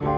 [0.00, 0.08] Wir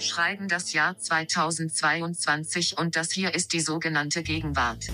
[0.00, 4.86] schreiben das Jahr 2022 und das hier ist die sogenannte Gegenwart.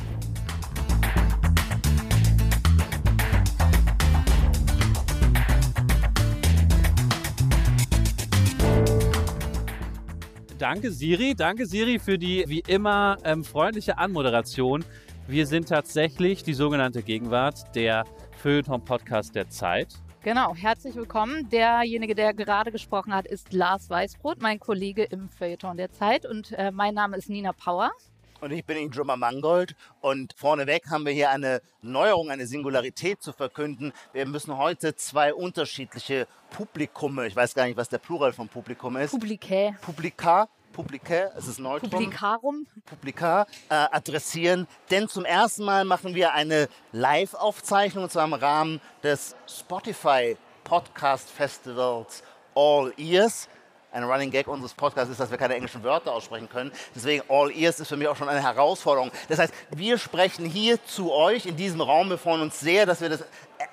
[10.58, 14.86] Danke Siri, danke Siri für die wie immer ähm, freundliche Anmoderation.
[15.28, 18.04] Wir sind tatsächlich die sogenannte Gegenwart, der
[18.42, 19.94] Feuilleton-Podcast der Zeit.
[20.24, 21.48] Genau, herzlich willkommen.
[21.50, 26.26] Derjenige, der gerade gesprochen hat, ist Lars Weißbrot, mein Kollege im Feuilleton der Zeit.
[26.26, 27.92] Und äh, mein Name ist Nina Power.
[28.40, 29.76] Und ich bin Injuma Mangold.
[30.00, 33.92] Und vorneweg haben wir hier eine Neuerung, eine Singularität zu verkünden.
[34.12, 38.96] Wir müssen heute zwei unterschiedliche Publikume, ich weiß gar nicht, was der Plural vom Publikum
[38.96, 39.12] ist.
[39.12, 39.76] Publikä.
[39.80, 41.90] Publika, Publikä, es ist Neutrum.
[41.90, 42.66] Publikarum.
[42.86, 44.66] Publika äh, adressieren.
[44.90, 51.30] Denn zum ersten Mal machen wir eine Live-Aufzeichnung, und zwar im Rahmen des Spotify Podcast
[51.30, 52.22] Festivals
[52.54, 53.48] All Ears.
[53.92, 56.72] Ein Running Gag unseres Podcasts ist, dass wir keine englischen Wörter aussprechen können.
[56.94, 59.10] Deswegen All Ears ist für mich auch schon eine Herausforderung.
[59.28, 62.08] Das heißt, wir sprechen hier zu euch in diesem Raum.
[62.08, 63.22] Wir freuen uns sehr, dass wir das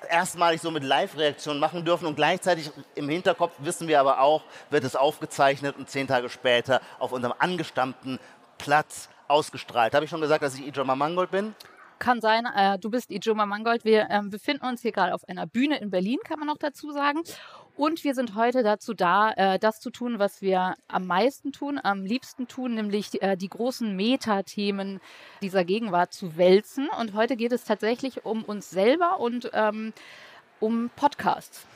[0.08, 2.06] erstmalig so mit Live-Reaktionen machen dürfen.
[2.06, 6.80] Und gleichzeitig im Hinterkopf wissen wir aber auch, wird es aufgezeichnet und zehn Tage später
[6.98, 8.18] auf unserem angestammten
[8.58, 9.94] Platz ausgestrahlt.
[9.94, 11.54] Habe ich schon gesagt, dass ich Ijoma Mangold bin?
[11.98, 13.84] Kann sein, äh, du bist Ijoma Mangold.
[13.84, 16.92] Wir ähm, befinden uns hier gerade auf einer Bühne in Berlin, kann man noch dazu
[16.92, 17.22] sagen.
[17.80, 21.80] Und wir sind heute dazu da, äh, das zu tun, was wir am meisten tun,
[21.82, 25.00] am liebsten tun, nämlich äh, die großen Metathemen
[25.40, 26.90] dieser Gegenwart zu wälzen.
[27.00, 29.94] Und heute geht es tatsächlich um uns selber und ähm,
[30.60, 31.66] um Podcasts,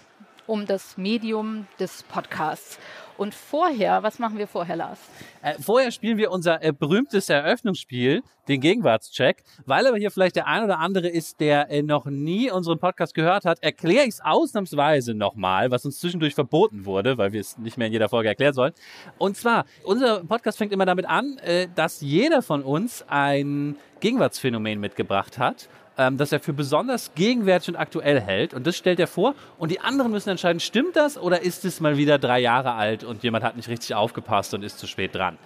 [0.47, 2.79] um das Medium des Podcasts.
[3.17, 4.99] Und vorher, was machen wir vorher, Lars?
[5.43, 9.45] Äh, vorher spielen wir unser äh, berühmtes Eröffnungsspiel, den Gegenwartscheck.
[9.67, 13.15] Weil aber hier vielleicht der ein oder andere ist, der äh, noch nie unseren Podcast
[13.15, 17.57] gehört hat, erkläre ich es ausnahmsweise nochmal, was uns zwischendurch verboten wurde, weil wir es
[17.59, 18.73] nicht mehr in jeder Folge erklären sollen.
[19.19, 24.81] Und zwar, unser Podcast fängt immer damit an, äh, dass jeder von uns ein Gegenwartsphänomen
[24.81, 25.69] mitgebracht hat
[25.99, 28.55] ähm, das er für besonders gegenwärtig und aktuell hält.
[28.55, 29.35] Und das stellt er vor.
[29.59, 33.05] Und die anderen müssen entscheiden, stimmt das oder ist es mal wieder drei Jahre alt
[33.05, 35.39] und jemand hat nicht richtig aufgepasst und ist zu spät dran.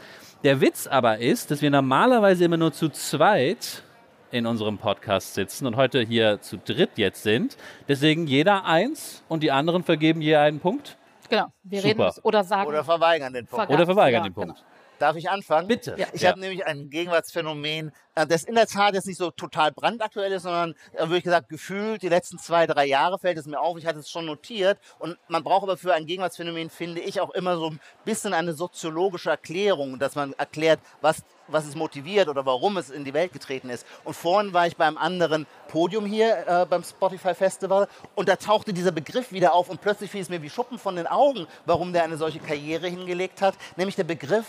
[0.45, 3.83] Der Witz aber ist, dass wir normalerweise immer nur zu zweit
[4.31, 7.57] in unserem Podcast sitzen und heute hier zu dritt jetzt sind.
[7.89, 10.97] Deswegen jeder eins und die anderen vergeben je einen Punkt.
[11.31, 12.09] Genau, wir Super.
[12.09, 12.69] reden oder sagen.
[12.69, 13.71] Oder verweigern den Punkt.
[13.71, 14.55] Oder verweigern Ja, den Punkt.
[14.57, 14.67] genau.
[14.99, 15.69] Darf ich anfangen?
[15.69, 15.95] Bitte.
[15.99, 16.07] Ja.
[16.13, 16.31] Ich Ja.
[16.31, 20.43] habe nämlich ein Gegenwartsphänomen, äh, das in der Tat jetzt nicht so total brandaktuell ist,
[20.43, 23.79] sondern, äh, würde ich gesagt, gefühlt die letzten zwei, drei Jahre fällt es mir auf.
[23.79, 24.79] Ich hatte es schon notiert.
[24.99, 28.55] Und man braucht aber für ein Gegenwartsphänomen, finde ich, auch immer so ein bisschen eine
[28.55, 33.33] soziologische Erklärung, dass man erklärt, was was es motiviert oder warum es in die Welt
[33.33, 33.87] getreten ist.
[34.05, 38.75] Und vorhin war ich beim anderen Podium hier äh, beim Spotify Festival und da tauchte
[38.75, 41.95] dieser Begriff wieder auf und plötzlich fiel es mir wie Schuppen von den Augen, warum
[41.95, 44.45] der eine solche Karriere hingelegt hat, nämlich der Begriff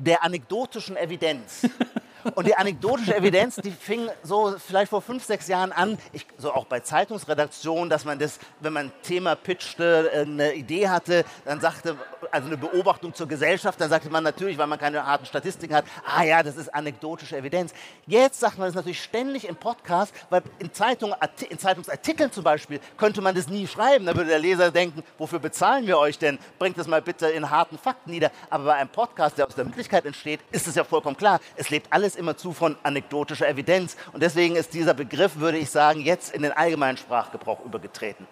[0.00, 1.62] der anekdotischen Evidenz.
[2.34, 6.52] Und die anekdotische Evidenz, die fing so vielleicht vor fünf, sechs Jahren an, ich, so
[6.52, 11.60] auch bei Zeitungsredaktionen, dass man das, wenn man ein Thema pitchte, eine Idee hatte, dann
[11.60, 11.96] sagte,
[12.30, 15.84] also eine Beobachtung zur Gesellschaft, dann sagte man natürlich, weil man keine harten Statistiken hat,
[16.04, 17.72] ah ja, das ist anekdotische Evidenz.
[18.06, 22.44] Jetzt sagt man das natürlich ständig im Podcast, weil in, Zeitungen, Arti- in Zeitungsartikeln zum
[22.44, 24.06] Beispiel könnte man das nie schreiben.
[24.06, 26.38] Da würde der Leser denken, wofür bezahlen wir euch denn?
[26.58, 28.30] Bringt das mal bitte in harten Fakten nieder.
[28.48, 31.40] Aber bei einem Podcast, der aus der Möglichkeit entsteht, ist es ja vollkommen klar.
[31.56, 33.96] Es lebt alles immer zu von anekdotischer Evidenz.
[34.12, 38.26] Und deswegen ist dieser Begriff, würde ich sagen, jetzt in den allgemeinen Sprachgebrauch übergetreten.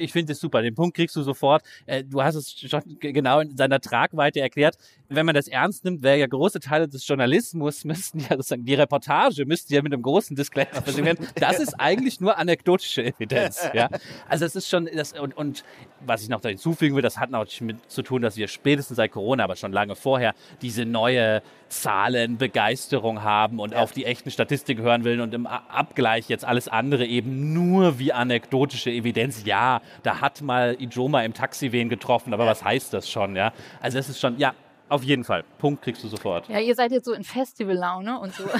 [0.00, 0.62] Ich finde es super.
[0.62, 1.62] Den Punkt kriegst du sofort.
[1.86, 4.76] Äh, Du hast es schon genau in seiner Tragweite erklärt.
[5.08, 8.74] Wenn man das ernst nimmt, wäre ja große Teile des Journalismus müssten ja sozusagen die
[8.74, 11.26] Reportage müsste ja mit einem großen Disclaimer versehen werden.
[11.36, 13.60] Das ist eigentlich nur anekdotische Evidenz.
[13.72, 13.88] Ja,
[14.28, 15.64] also es ist schon das und, und
[16.04, 19.12] was ich noch hinzufügen will, das hat natürlich mit zu tun, dass wir spätestens seit
[19.12, 25.04] Corona, aber schon lange vorher diese neue Zahlenbegeisterung haben und auf die echten Statistiken hören
[25.04, 29.44] will und im Abgleich jetzt alles andere eben nur wie anekdotische Evidenz.
[29.44, 33.52] Ja, da hat mal Ijoma im Taxi wen getroffen, aber was heißt das schon, ja?
[33.80, 34.54] Also es ist schon, ja,
[34.90, 35.44] auf jeden Fall.
[35.58, 36.48] Punkt kriegst du sofort.
[36.48, 38.44] Ja, ihr seid jetzt so in Festivallaune und so.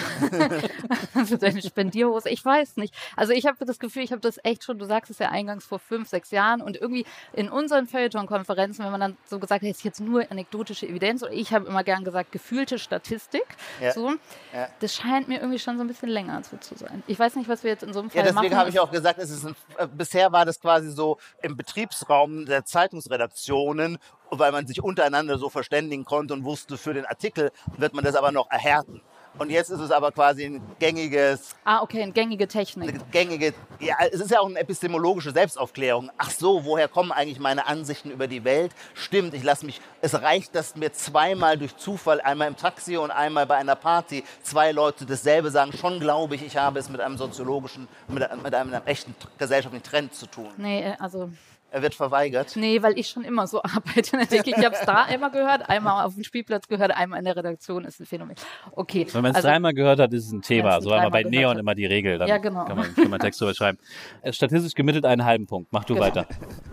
[1.27, 2.31] Für deine Spendierhose.
[2.31, 2.95] Ich weiß nicht.
[3.17, 5.65] Also ich habe das Gefühl, ich habe das echt schon, du sagst es ja eingangs
[5.65, 9.69] vor fünf, sechs Jahren und irgendwie in unseren Feuilleton-Konferenzen, wenn man dann so gesagt hat,
[9.69, 13.45] ist jetzt nur anekdotische Evidenz oder ich habe immer gern gesagt, gefühlte Statistik.
[13.81, 13.93] Ja.
[13.93, 14.11] So.
[14.55, 14.69] Ja.
[14.79, 17.03] Das scheint mir irgendwie schon so ein bisschen länger so zu sein.
[17.07, 18.43] Ich weiß nicht, was wir jetzt in so einem Fall Ja, machen.
[18.45, 21.57] deswegen habe ich auch gesagt, es ist ein, äh, bisher war das quasi so im
[21.57, 23.99] Betriebsraum der Zeitungsredaktionen,
[24.31, 28.15] weil man sich untereinander so verständigen konnte und wusste, für den Artikel wird man das
[28.15, 29.01] aber noch erhärten.
[29.39, 32.89] Und jetzt ist es aber quasi ein gängiges, Ah, okay, eine gängige Technik.
[32.89, 36.11] eine gängige, ja, es ist ja auch eine epistemologische Selbstaufklärung.
[36.19, 38.73] Ach so, woher kommen eigentlich meine Ansichten über die Welt?
[38.93, 43.13] Stimmt, ich lasse mich, es reicht, dass mir zweimal durch Zufall, einmal im Taxi und
[43.13, 45.73] einmal bei einer Party, zwei Leute dasselbe sagen.
[45.75, 49.85] Schon glaube ich, ich habe es mit einem soziologischen, mit einem, mit einem echten gesellschaftlichen
[49.85, 50.49] Trend zu tun.
[50.57, 51.31] Nee, äh, also,
[51.73, 52.57] Er wird verweigert.
[52.57, 54.17] nee, weil ich schon immer so arbeite.
[54.27, 57.25] Denke ich, ich habe es da einmal gehört, einmal auf dem Spielplatz gehört, einmal in
[57.25, 58.35] der Redaktion, ist ein Phänomen.
[58.73, 59.07] Okay.
[59.13, 60.81] Wenn man es also, dreimal gehört hat, ist es ein Thema.
[60.81, 61.59] So haben wir bei Neon hat.
[61.59, 62.19] immer die Regel.
[62.19, 62.65] Dann Ja, genau.
[62.65, 63.79] kann, man, kann man Text drüber schreiben.
[64.23, 65.73] Äh, Statistisch gemittelt einen halben Punkt.
[65.73, 66.07] Mach du Genau.
[66.07, 66.27] weiter.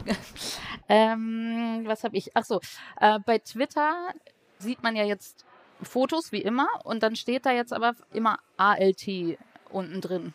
[0.90, 2.32] Ähm, was habe ich?
[2.34, 2.62] Ach so,
[3.02, 3.94] äh, bei Twitter
[4.60, 5.44] sieht man ja jetzt
[5.84, 9.06] Fotos wie immer und dann steht da jetzt aber immer ALT
[9.70, 10.34] unten drin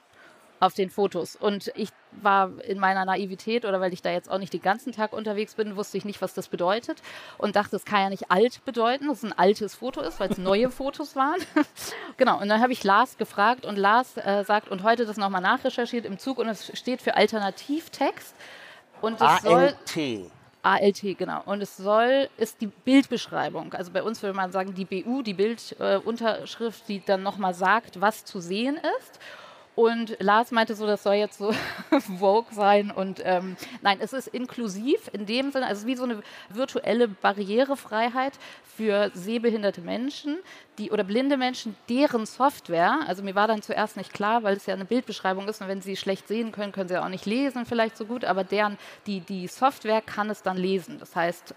[0.62, 1.34] auf den Fotos.
[1.34, 4.92] Und ich war in meiner Naivität oder weil ich da jetzt auch nicht den ganzen
[4.92, 7.02] Tag unterwegs bin, wusste ich nicht, was das bedeutet
[7.36, 10.30] und dachte, es kann ja nicht alt bedeuten, dass es ein altes Foto ist, weil
[10.30, 11.40] es neue Fotos waren.
[12.16, 15.42] genau, und dann habe ich Lars gefragt und Lars äh, sagt, und heute das nochmal
[15.42, 18.34] nachrecherchiert im Zug und es steht für Alternativtext.
[19.00, 20.30] Und es soll ALT.
[20.62, 21.42] ALT, genau.
[21.44, 23.74] Und es soll, ist die Bildbeschreibung.
[23.74, 28.00] Also bei uns würde man sagen, die BU, die Bildunterschrift, äh, die dann nochmal sagt,
[28.00, 29.18] was zu sehen ist.
[29.74, 31.52] Und Lars meinte so, das soll jetzt so
[32.18, 32.90] Vogue sein.
[32.90, 38.34] Und ähm, nein, es ist inklusiv in dem Sinne, also wie so eine virtuelle Barrierefreiheit
[38.76, 40.38] für sehbehinderte Menschen,
[40.78, 44.66] die oder blinde Menschen, deren Software, also mir war dann zuerst nicht klar, weil es
[44.66, 47.66] ja eine Bildbeschreibung ist und wenn sie schlecht sehen können, können sie auch nicht lesen
[47.66, 50.98] vielleicht so gut, aber deren, die, die Software kann es dann lesen.
[50.98, 51.54] Das heißt,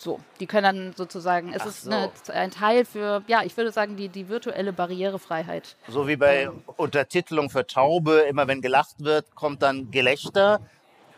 [0.00, 1.90] so, die können dann sozusagen, es Ach ist so.
[1.90, 5.76] eine, ein Teil für, ja, ich würde sagen, die, die virtuelle Barrierefreiheit.
[5.88, 10.60] So wie bei Untertitelung für Taube, immer wenn gelacht wird, kommt dann Gelächter.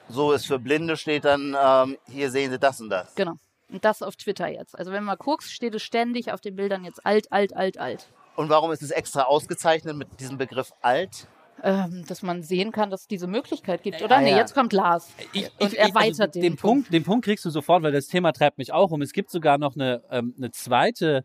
[0.08, 3.14] So ist für Blinde steht dann, ähm, hier sehen Sie das und das.
[3.14, 3.34] Genau.
[3.68, 4.78] Und das auf Twitter jetzt.
[4.78, 8.08] Also wenn man guckst, steht es ständig auf den Bildern jetzt alt, alt, alt, alt.
[8.36, 11.26] Und warum ist es extra ausgezeichnet mit diesem Begriff alt?
[11.64, 14.02] Ähm, dass man sehen kann, dass es diese Möglichkeit gibt.
[14.02, 14.16] Oder?
[14.16, 14.38] Ah, nee, ja.
[14.38, 15.12] jetzt kommt Lars.
[15.60, 16.92] und erweitert also den, den Punkt.
[16.92, 19.00] Den Punkt kriegst du sofort, weil das Thema treibt mich auch um.
[19.00, 21.24] Es gibt sogar noch eine, ähm, eine zweite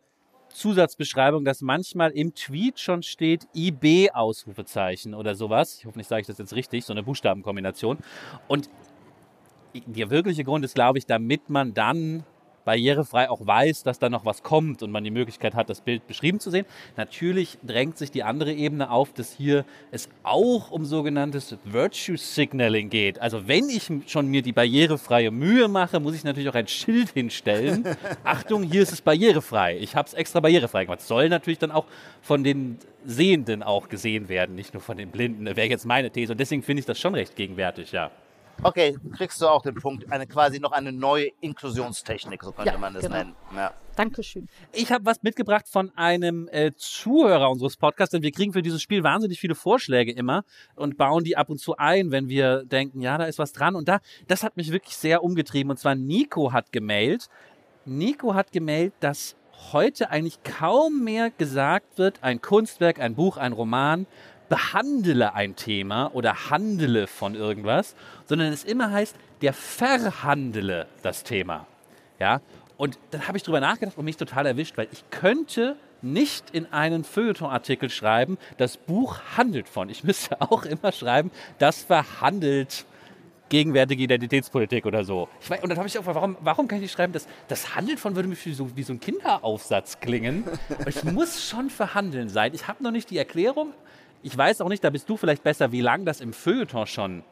[0.49, 5.79] Zusatzbeschreibung, dass manchmal im Tweet schon steht IB Ausrufezeichen oder sowas.
[5.79, 7.97] Ich hoffe, nicht sage ich das jetzt richtig, so eine Buchstabenkombination.
[8.47, 8.69] Und
[9.73, 12.23] der wirkliche Grund ist, glaube ich, damit man dann
[12.67, 16.05] barrierefrei auch weiß, dass da noch was kommt und man die Möglichkeit hat, das Bild
[16.05, 16.65] beschrieben zu sehen.
[16.97, 22.89] Natürlich drängt sich die andere Ebene auf, dass hier es auch um sogenanntes Virtue Signaling
[22.89, 23.21] geht.
[23.21, 27.11] Also wenn ich schon mir die barrierefreie Mühe mache, muss ich natürlich auch ein Schild
[27.11, 27.85] hinstellen.
[28.25, 29.77] Achtung, hier ist es barrierefrei.
[29.77, 30.99] Ich habe es extra barrierefrei gemacht.
[30.99, 31.85] Soll natürlich dann auch
[32.21, 35.45] von den Sehenden auch gesehen werden, nicht nur von den Blinden.
[35.45, 36.33] Wäre jetzt meine These.
[36.33, 38.11] Und deswegen finde ich das schon recht gegenwärtig, ja.
[38.63, 42.77] Okay, kriegst du auch den Punkt, eine quasi noch eine neue Inklusionstechnik, so könnte Ja,
[42.77, 43.17] man das genau.
[43.17, 43.35] nennen.
[43.55, 43.71] Ja.
[43.95, 44.47] Dankeschön.
[44.73, 48.81] Ich habe was mitgebracht von einem äh, Zuhörer unseres Podcasts, denn wir kriegen für dieses
[48.81, 50.43] Spiel wahnsinnig viele Vorschläge immer
[50.75, 53.75] und bauen die ab und zu ein, wenn wir denken, ja, da ist was dran.
[53.75, 55.71] Und da, das hat mich wirklich sehr umgetrieben.
[55.71, 57.27] Und zwar Nico hat gemailt.
[57.85, 59.35] Nico hat gemailt, dass
[59.71, 64.05] heute eigentlich kaum mehr gesagt wird, ein Kunstwerk, ein Buch, ein Roman
[64.49, 67.95] behandle ein Thema oder handele von irgendwas,
[68.25, 71.65] sondern es immer heißt, der verhandele das Thema.
[72.19, 72.41] Ja,
[72.77, 76.71] und dann habe ich drüber nachgedacht und mich total erwischt, weil ich könnte nicht in
[76.71, 79.89] einen Feuilleton-Artikel schreiben, das Buch handelt von.
[79.89, 82.85] Ich müsste auch immer schreiben, das verhandelt
[83.49, 85.29] gegenwärtige Identitätspolitik oder so.
[85.47, 87.99] Weiß, und dann habe ich auch, warum, warum kann ich nicht schreiben, das, das handelt
[87.99, 90.43] von würde mir so, wie so ein Kinderaufsatz klingen.
[90.85, 92.53] ich muss schon verhandeln sein.
[92.53, 93.73] Ich habe noch nicht die Erklärung.
[94.23, 97.23] Ich weiß auch nicht, da bist du vielleicht besser, wie lang das im Feuilleton schon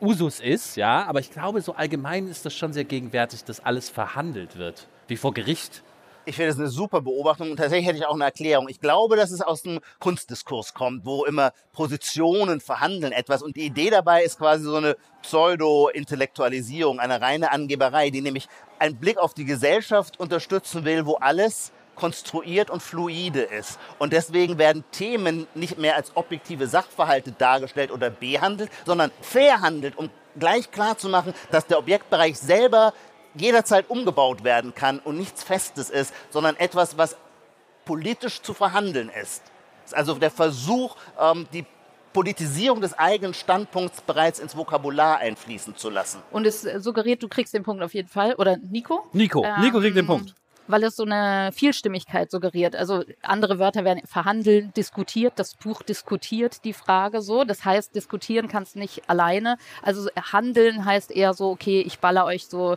[0.00, 3.90] Usus ist, ja, aber ich glaube, so allgemein ist das schon sehr gegenwärtig, dass alles
[3.90, 5.82] verhandelt wird, wie vor Gericht.
[6.24, 8.68] Ich finde das eine super Beobachtung und tatsächlich hätte ich auch eine Erklärung.
[8.68, 13.66] Ich glaube, dass es aus dem Kunstdiskurs kommt, wo immer Positionen verhandeln etwas und die
[13.66, 19.34] Idee dabei ist quasi so eine Pseudo-Intellektualisierung, eine reine Angeberei, die nämlich einen Blick auf
[19.34, 23.78] die Gesellschaft unterstützen will, wo alles konstruiert und fluide ist.
[23.98, 30.08] Und deswegen werden Themen nicht mehr als objektive Sachverhalte dargestellt oder behandelt, sondern verhandelt, um
[30.38, 32.94] gleich klar zu machen, dass der Objektbereich selber
[33.34, 37.16] jederzeit umgebaut werden kann und nichts Festes ist, sondern etwas, was
[37.84, 39.42] politisch zu verhandeln ist.
[39.82, 41.66] Das ist also der Versuch, ähm, die
[42.12, 46.22] Politisierung des eigenen Standpunkts bereits ins Vokabular einfließen zu lassen.
[46.32, 48.34] Und es suggeriert, du kriegst den Punkt auf jeden Fall.
[48.34, 49.06] Oder Nico?
[49.12, 50.34] Nico, Ähm, Nico kriegt den Punkt.
[50.70, 52.76] Weil es so eine Vielstimmigkeit suggeriert.
[52.76, 57.44] Also andere Wörter werden verhandeln, diskutiert, das Buch diskutiert die Frage so.
[57.44, 59.56] Das heißt, diskutieren kannst du nicht alleine.
[59.82, 62.76] Also handeln heißt eher so, okay, ich baller euch so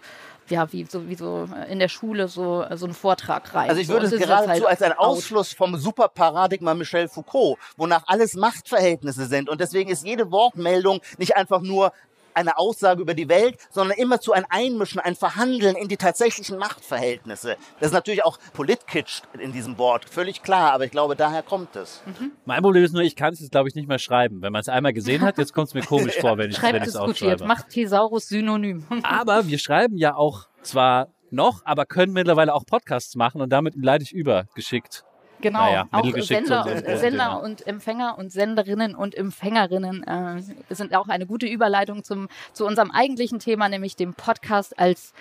[0.50, 3.69] ja, wie so, wie so in der Schule so, so einen Vortrag rein.
[3.69, 8.03] Also ich würde so, es geradezu halt als ein Ausfluss vom Superparadigma Michel Foucault, wonach
[8.07, 9.50] alles Machtverhältnisse sind.
[9.50, 11.93] Und deswegen ist jede Wortmeldung nicht einfach nur
[12.36, 16.58] eine Aussage über die Welt, sondern immer zu ein Einmischen, ein Verhandeln in die tatsächlichen
[16.58, 17.58] Machtverhältnisse.
[17.80, 21.75] Das ist natürlich auch Politkitsch in diesem Wort, völlig klar, aber ich glaube, daher kommt
[21.75, 22.02] es.
[22.06, 22.32] Mhm.
[22.46, 24.42] Mein Problem ist nur, ich kann es jetzt, glaube ich, nicht mehr schreiben.
[24.42, 26.96] Wenn man es einmal gesehen hat, jetzt kommt es mir komisch vor, wenn ich es
[26.96, 27.46] aufschreibe.
[27.46, 28.86] Macht Thesaurus synonym.
[29.04, 33.75] aber wir schreiben ja auch zwar noch, aber können mittlerweile auch Podcasts machen und damit
[33.75, 35.04] leite ich über geschickt.
[35.43, 41.09] Genau, naja, auch Sender, und, Sender und Empfänger und Senderinnen und Empfängerinnen äh, sind auch
[41.09, 45.13] eine gute Überleitung zum, zu unserem eigentlichen Thema, nämlich dem Podcast als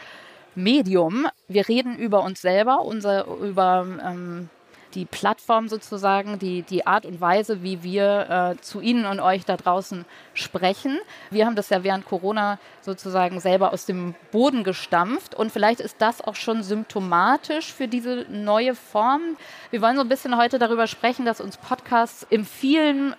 [0.55, 1.27] Medium.
[1.49, 4.49] Wir reden über uns selber, unser, über ähm,
[4.95, 9.45] die Plattform sozusagen, die, die Art und Weise, wie wir äh, zu Ihnen und euch
[9.45, 10.99] da draußen sprechen.
[11.31, 15.97] Wir haben das ja während Corona sozusagen selber aus dem Boden gestampft und vielleicht ist
[16.01, 19.37] das auch schon symptomatisch für diese neue Form.
[19.71, 23.15] Wir wollen so ein bisschen heute darüber sprechen, dass uns Podcasts im vielen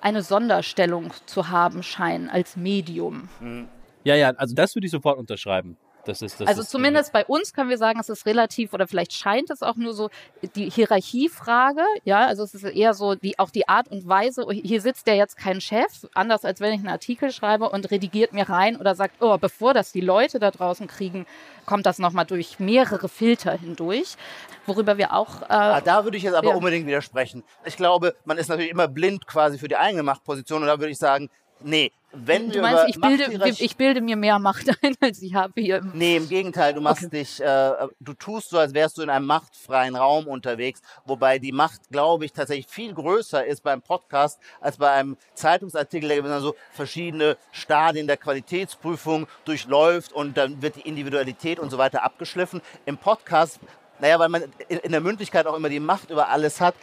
[0.00, 3.28] eine Sonderstellung zu haben scheinen als Medium.
[4.04, 5.78] Ja, ja, also das würde ich sofort unterschreiben.
[6.06, 8.86] Das ist, das also ist zumindest bei uns können wir sagen, es ist relativ oder
[8.86, 10.10] vielleicht scheint es auch nur so
[10.54, 11.82] die Hierarchiefrage.
[12.04, 14.46] Ja, also es ist eher so die auch die Art und Weise.
[14.50, 18.32] Hier sitzt ja jetzt kein Chef, anders als wenn ich einen Artikel schreibe und redigiert
[18.32, 21.26] mir rein oder sagt, oh, bevor das die Leute da draußen kriegen,
[21.66, 24.16] kommt das nochmal durch mehrere Filter hindurch,
[24.66, 25.42] worüber wir auch.
[25.42, 26.54] Äh, ah, da würde ich jetzt aber ja.
[26.54, 27.42] unbedingt widersprechen.
[27.64, 30.90] Ich glaube, man ist natürlich immer blind quasi für die eigene Machtposition und da würde
[30.90, 31.30] ich sagen,
[31.64, 35.34] nee, wenn du wir meinst, ich bilde, ich bilde mir mehr Macht ein, als ich
[35.34, 35.82] habe hier.
[35.92, 37.18] Nee, im Gegenteil, du machst okay.
[37.18, 41.52] dich, äh, du tust so, als wärst du in einem machtfreien Raum unterwegs, wobei die
[41.52, 46.40] Macht, glaube ich, tatsächlich viel größer ist beim Podcast als bei einem Zeitungsartikel, der dann
[46.40, 52.60] so verschiedene Stadien der Qualitätsprüfung durchläuft und dann wird die Individualität und so weiter abgeschliffen.
[52.86, 53.60] Im Podcast
[54.00, 56.74] naja, weil man in der Mündlichkeit auch immer die Macht über alles hat,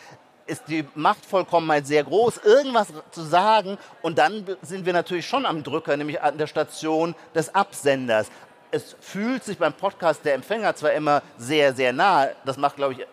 [0.45, 3.77] ist die Machtvollkommenheit sehr groß, irgendwas zu sagen.
[4.01, 8.27] Und dann sind wir natürlich schon am Drücker, nämlich an der Station des Absenders.
[8.71, 12.27] Es fühlt sich beim Podcast der Empfänger zwar immer sehr, sehr nah.
[12.45, 13.05] Das macht, glaube ich,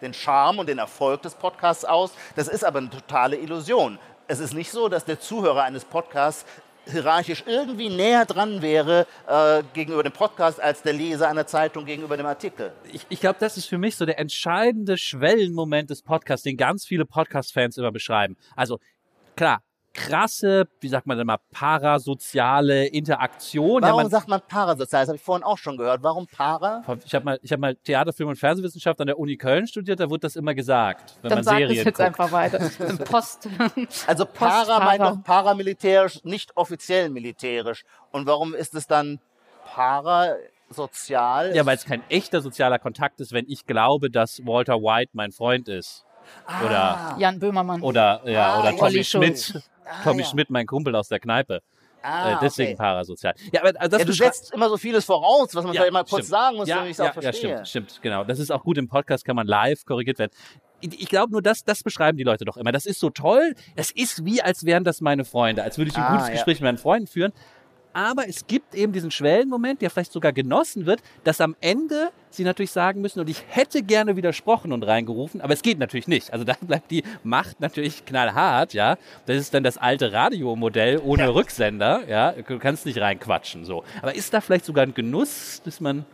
[0.00, 2.12] den Charme und den Erfolg des Podcasts aus.
[2.34, 3.98] Das ist aber eine totale Illusion.
[4.28, 6.44] Es ist nicht so, dass der Zuhörer eines Podcasts
[6.90, 12.16] hierarchisch irgendwie näher dran wäre äh, gegenüber dem Podcast als der Leser einer Zeitung gegenüber
[12.16, 12.72] dem Artikel.
[12.92, 16.86] Ich, ich glaube, das ist für mich so der entscheidende Schwellenmoment des Podcasts, den ganz
[16.86, 18.36] viele Podcast-Fans immer beschreiben.
[18.54, 18.78] Also
[19.34, 19.62] klar,
[19.96, 23.82] krasse, wie sagt man denn mal, parasoziale Interaktion.
[23.82, 25.02] Warum ja, man, sagt man parasozial?
[25.02, 26.02] Das habe ich vorhin auch schon gehört.
[26.02, 26.84] Warum para?
[27.04, 29.98] Ich habe mal, ich hab mal Theater, Film und Fernsehwissenschaft an der Uni Köln studiert,
[30.00, 32.00] da wurde das immer gesagt, wenn Dann man sag Serien ich jetzt guckt.
[32.00, 32.58] einfach weiter.
[33.04, 33.48] Post.
[34.06, 34.84] Also para, Post-para.
[34.84, 37.84] meint doch paramilitärisch, nicht offiziell militärisch.
[38.12, 39.18] Und warum ist es dann
[39.64, 41.54] parasozial?
[41.54, 45.32] Ja, weil es kein echter sozialer Kontakt ist, wenn ich glaube, dass Walter White mein
[45.32, 46.04] Freund ist.
[46.64, 47.82] Oder, Jan Böhmermann.
[47.82, 48.70] oder, ja, Ah, oder.
[48.76, 49.04] Tommy Olli
[49.86, 50.04] Schmidt.
[50.04, 50.28] Tommy ja.
[50.28, 51.62] Schmidt, mein Kumpel aus der Kneipe.
[52.02, 52.78] Ah, äh, deswegen okay.
[52.78, 53.34] parasozial.
[53.52, 56.04] Ja, aber also das Ja, du setzt immer so vieles voraus, was man Ja, mal
[56.04, 57.50] kurz sagen muss, ja, damit ich es ja, auch verstehe.
[57.50, 58.22] Ja, stimmt, stimmt, genau.
[58.24, 60.30] Das ist auch gut im Podcast, kann man live korrigiert werden.
[60.80, 62.70] Ich, glaube nur, das, das beschreiben die Leute doch immer.
[62.70, 63.54] Das ist so toll.
[63.74, 66.30] Es ist wie, als wären das meine Freunde, als würde ich ein Ah, gutes.
[66.30, 67.32] Gespräch mit meinen Freunden führen.
[67.96, 72.44] Aber es gibt eben diesen Schwellenmoment, der vielleicht sogar genossen wird, dass am Ende sie
[72.44, 76.30] natürlich sagen müssen, und ich hätte gerne widersprochen und reingerufen, aber es geht natürlich nicht.
[76.30, 78.98] Also da bleibt die Macht natürlich knallhart, ja.
[79.24, 82.32] Das ist dann das alte Radiomodell ohne Rücksender, ja.
[82.32, 83.82] Du kannst nicht reinquatschen, so.
[84.02, 86.04] Aber ist da vielleicht sogar ein Genuss, dass man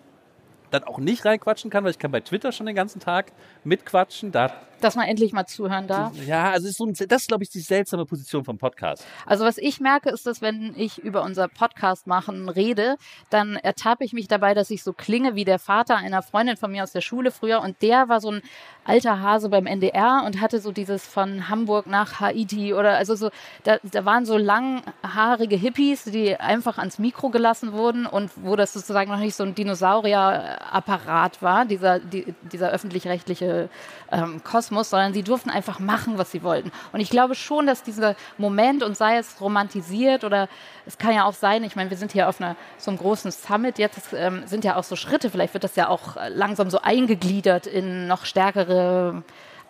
[0.70, 3.32] dann auch nicht reinquatschen kann, weil ich kann bei Twitter schon den ganzen Tag
[3.64, 4.30] mitquatschen.
[4.30, 6.12] Da, Dass man endlich mal zuhören darf.
[6.26, 9.06] ja, also ist so ein, das ist, glaube ich, die seltsame Position vom Podcast.
[9.26, 12.96] Also was ich merke, ist, dass wenn ich über unser Podcast machen rede,
[13.30, 16.70] dann ertappe ich mich dabei, dass ich so klinge wie der Vater einer Freundin von
[16.70, 17.60] mir aus der Schule früher.
[17.60, 18.42] Und der war so ein
[18.84, 23.30] alter Hase beim NDR und hatte so dieses von Hamburg nach Haiti oder also so,
[23.62, 28.72] da, da waren so langhaarige Hippies, die einfach ans Mikro gelassen wurden und wo das
[28.72, 33.68] sozusagen noch nicht so ein Dinosaurierapparat war, dieser, die, dieser öffentlich-rechtliche
[34.10, 36.72] ähm, Kosmos, sondern sie durften einfach machen, was sie wollten.
[36.92, 40.48] Und ich glaube schon, dass dieser Moment, und sei es romantisiert oder
[40.86, 43.30] es kann ja auch sein, ich meine, wir sind hier auf einer, so einem großen
[43.30, 46.70] Summit, jetzt ähm, sind ja auch so Schritte, vielleicht wird das ja auch äh, langsam
[46.70, 49.22] so eingegliedert in noch stärkere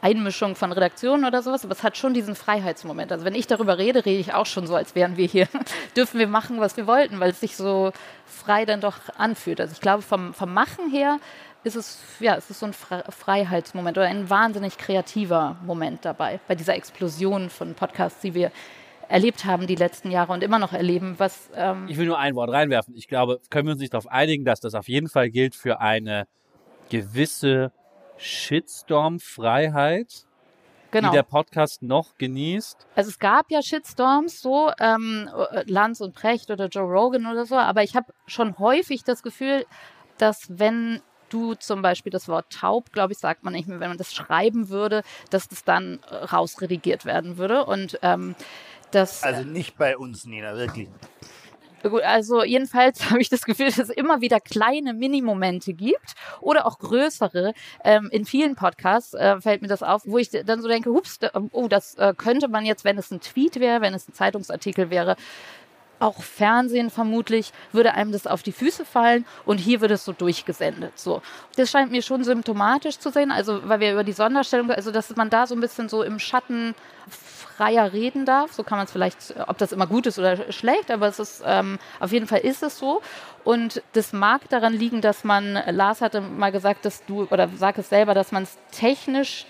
[0.03, 3.13] Einmischung von Redaktionen oder sowas, aber es hat schon diesen Freiheitsmoment.
[3.13, 5.47] Also wenn ich darüber rede, rede ich auch schon so, als wären wir hier,
[5.97, 7.93] dürfen wir machen, was wir wollten, weil es sich so
[8.27, 9.61] frei dann doch anfühlt.
[9.61, 11.19] Also ich glaube, vom, vom Machen her
[11.65, 16.41] ist es, ja, es ist so ein Fre Freiheitsmoment oder ein wahnsinnig kreativer Moment dabei,
[16.49, 18.51] bei dieser Explosion von Podcasts, die wir
[19.09, 21.51] erlebt haben die letzten Jahre und immer noch erleben, was.
[21.55, 22.95] Ähm ich will nur ein Wort reinwerfen.
[22.97, 25.81] Ich glaube, können wir uns nicht darauf einigen, dass das auf jeden Fall gilt für
[25.81, 26.27] eine
[26.89, 27.73] gewisse
[28.17, 30.27] Shitstorm-Freiheit,
[30.91, 31.11] genau.
[31.11, 32.87] die der Podcast noch genießt.
[32.95, 35.29] Also es gab ja Shitstorms, so ähm,
[35.67, 39.67] Lanz und Precht oder Joe Rogan oder so, aber ich habe schon häufig das Gefühl,
[40.19, 43.89] dass wenn du zum Beispiel das Wort taub, glaube ich, sagt man nicht mehr, wenn
[43.89, 46.01] man das schreiben würde, dass das dann
[46.33, 47.65] rausredigiert werden würde.
[47.65, 48.35] Und ähm,
[48.91, 49.23] das.
[49.23, 50.89] Also nicht bei uns, Nina, wirklich.
[51.83, 56.67] Gut, also jedenfalls habe ich das Gefühl, dass es immer wieder kleine Minimomente gibt oder
[56.67, 57.55] auch größere.
[57.85, 61.19] Ähm, in vielen Podcasts äh, fällt mir das auf, wo ich dann so denke, hups,
[61.53, 64.91] oh, das äh, könnte man jetzt, wenn es ein Tweet wäre, wenn es ein Zeitungsartikel
[64.91, 65.17] wäre,
[66.03, 70.13] auch Fernsehen vermutlich, würde einem das auf die Füße fallen und hier wird es so
[70.13, 70.99] durchgesendet.
[70.99, 71.23] So.
[71.57, 75.15] Das scheint mir schon symptomatisch zu sein, also weil wir über die Sonderstellung, also dass
[75.17, 76.75] man da so ein bisschen so im Schatten
[77.57, 78.53] freier reden darf.
[78.53, 81.43] So kann man es vielleicht, ob das immer gut ist oder schlecht, aber es ist
[81.47, 83.03] ähm, auf jeden Fall ist es so.
[83.45, 87.79] Und das mag daran liegen, dass man, Lars hatte mal gesagt, dass du, oder sag
[87.79, 89.47] es selber, dass man es technisch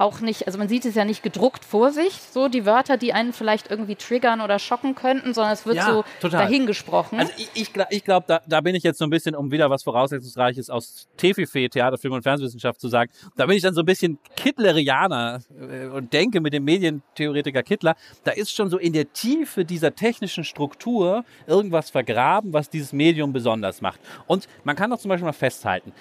[0.00, 3.12] auch nicht, also man sieht es ja nicht gedruckt vor sich, so die Wörter, die
[3.12, 6.44] einen vielleicht irgendwie triggern oder schocken könnten, sondern es wird Ja, so total.
[6.44, 7.18] dahingesprochen.
[7.20, 9.68] Also ich, ich, ich glaube, da, da bin ich jetzt so ein bisschen, um wieder
[9.68, 13.82] was Voraussetzungsreiches aus TFIFE, Theater, Film und Fernsehwissenschaft zu sagen, da bin ich dann so
[13.82, 18.92] ein bisschen Kittlerianer äh, und denke mit dem Medientheoretiker Kittler, da ist schon so in
[18.92, 24.00] der Tiefe dieser technischen Struktur irgendwas vergraben, was dieses Medium besonders macht.
[24.26, 25.92] Und man kann doch zum Beispiel mal festhalten,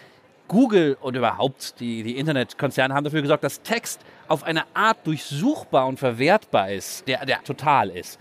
[0.49, 5.87] Google und überhaupt die, die Internetkonzerne haben dafür gesorgt, dass Text auf eine Art durchsuchbar
[5.87, 8.19] und verwertbar ist, der, der total ist.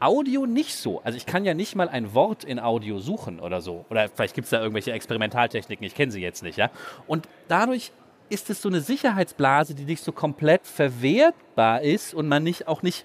[0.00, 1.02] Audio nicht so.
[1.02, 3.84] Also ich kann ja nicht mal ein Wort in Audio suchen oder so.
[3.90, 6.70] Oder vielleicht gibt es da irgendwelche Experimentaltechniken, ich kenne sie jetzt nicht, ja.
[7.06, 7.92] Und dadurch
[8.30, 12.82] ist es so eine Sicherheitsblase, die nicht so komplett verwertbar ist und man nicht auch
[12.82, 13.04] nicht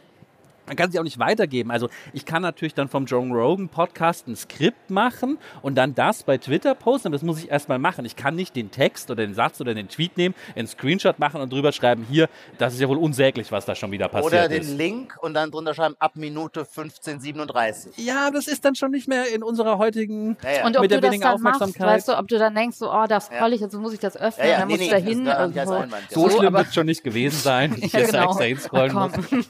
[0.69, 1.71] man kann sie auch nicht weitergeben.
[1.71, 6.23] Also ich kann natürlich dann vom Joe Rogan Podcast ein Skript machen und dann das
[6.23, 8.05] bei Twitter posten, aber das muss ich erstmal machen.
[8.05, 11.41] Ich kann nicht den Text oder den Satz oder den Tweet nehmen, einen Screenshot machen
[11.41, 14.47] und drüber schreiben, hier, das ist ja wohl unsäglich, was da schon wieder passiert Oder
[14.47, 14.77] den ist.
[14.77, 17.97] Link und dann drunter schreiben, ab Minute 1537.
[17.97, 20.65] Ja, das ist dann schon nicht mehr in unserer heutigen Ja, ja.
[20.67, 21.95] Und ob mit der wenigen dann machst, Aufmerksamkeit.
[21.95, 23.37] weißt du, ob du dann denkst, so, oh, das Ja.
[23.37, 25.09] scroll ich, jetzt muss ich das öffnen, Ja, ja, dann nee, nee, du da das
[25.09, 25.25] hin.
[25.25, 25.65] ich also, ja.
[25.65, 28.25] so so, schlimm wird es schon nicht gewesen sein, ich Ja, jetzt genau.
[28.29, 29.11] extra hinscrollen muss.
[29.29, 29.45] komm.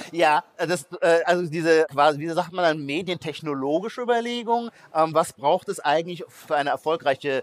[0.12, 0.44] ja.
[0.56, 5.80] Das, äh, also diese quasi, wie sagt man dann, medientechnologische Überlegung, ähm, was braucht es
[5.80, 7.42] eigentlich für eine erfolgreiche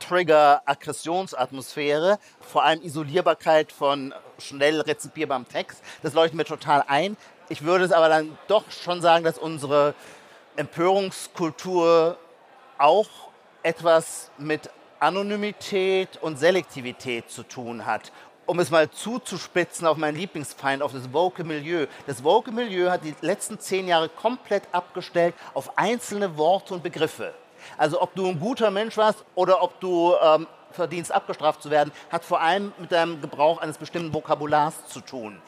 [0.00, 7.16] Trigger-Aggressionsatmosphäre, vor allem Isolierbarkeit von schnell rezipierbarem Text, das leuchtet mir total ein.
[7.48, 9.94] Ich würde es aber dann doch schon sagen, dass unsere
[10.56, 12.18] Empörungskultur
[12.78, 13.08] auch
[13.62, 14.70] etwas mit
[15.00, 18.12] Anonymität und Selektivität zu tun hat.
[18.46, 21.86] Um es mal zuzuspitzen auf meinen Lieblingsfeind, auf das woke Milieu.
[22.06, 27.32] Das woke Milieu hat die letzten zehn Jahre komplett abgestellt auf einzelne Worte und Begriffe.
[27.78, 31.92] Also ob du ein guter Mensch warst oder ob du ähm, verdienst, abgestraft zu werden,
[32.10, 35.40] hat vor allem mit deinem Gebrauch eines bestimmten Vokabulars zu tun.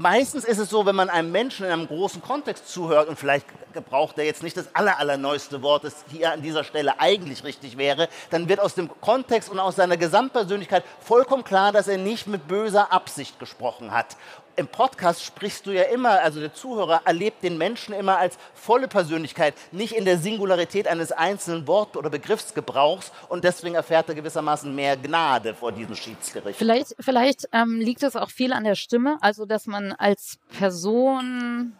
[0.00, 3.44] Meistens ist es so, wenn man einem Menschen in einem großen Kontext zuhört und vielleicht
[3.72, 7.76] gebraucht er jetzt nicht das aller, allerneueste Wort, das hier an dieser Stelle eigentlich richtig
[7.76, 12.28] wäre, dann wird aus dem Kontext und aus seiner Gesamtpersönlichkeit vollkommen klar, dass er nicht
[12.28, 14.16] mit böser Absicht gesprochen hat.
[14.58, 18.88] Im Podcast sprichst du ja immer, also der Zuhörer erlebt den Menschen immer als volle
[18.88, 24.74] Persönlichkeit, nicht in der Singularität eines einzelnen Wort- oder Begriffsgebrauchs und deswegen erfährt er gewissermaßen
[24.74, 26.58] mehr Gnade vor diesem Schiedsgericht.
[26.58, 31.74] Vielleicht, vielleicht ähm, liegt es auch viel an der Stimme, also dass man als Person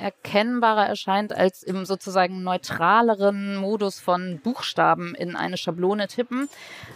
[0.00, 6.48] erkennbarer erscheint als im sozusagen neutraleren Modus von Buchstaben in eine Schablone tippen.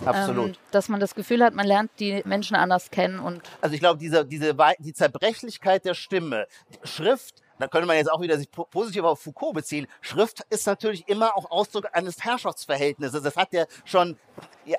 [0.04, 0.48] Absolut.
[0.48, 3.80] Ähm, dass man das Gefühl hat, man lernt die Menschen anders kennen und Also ich
[3.80, 6.46] glaube, diese, diese, die Zerbrechlichkeit der Stimme,
[6.84, 9.86] Schrift, da könnte man jetzt auch wieder sich po- positiv auf Foucault beziehen.
[10.00, 13.22] Schrift ist natürlich immer auch Ausdruck eines Herrschaftsverhältnisses.
[13.22, 14.16] Das hat ja schon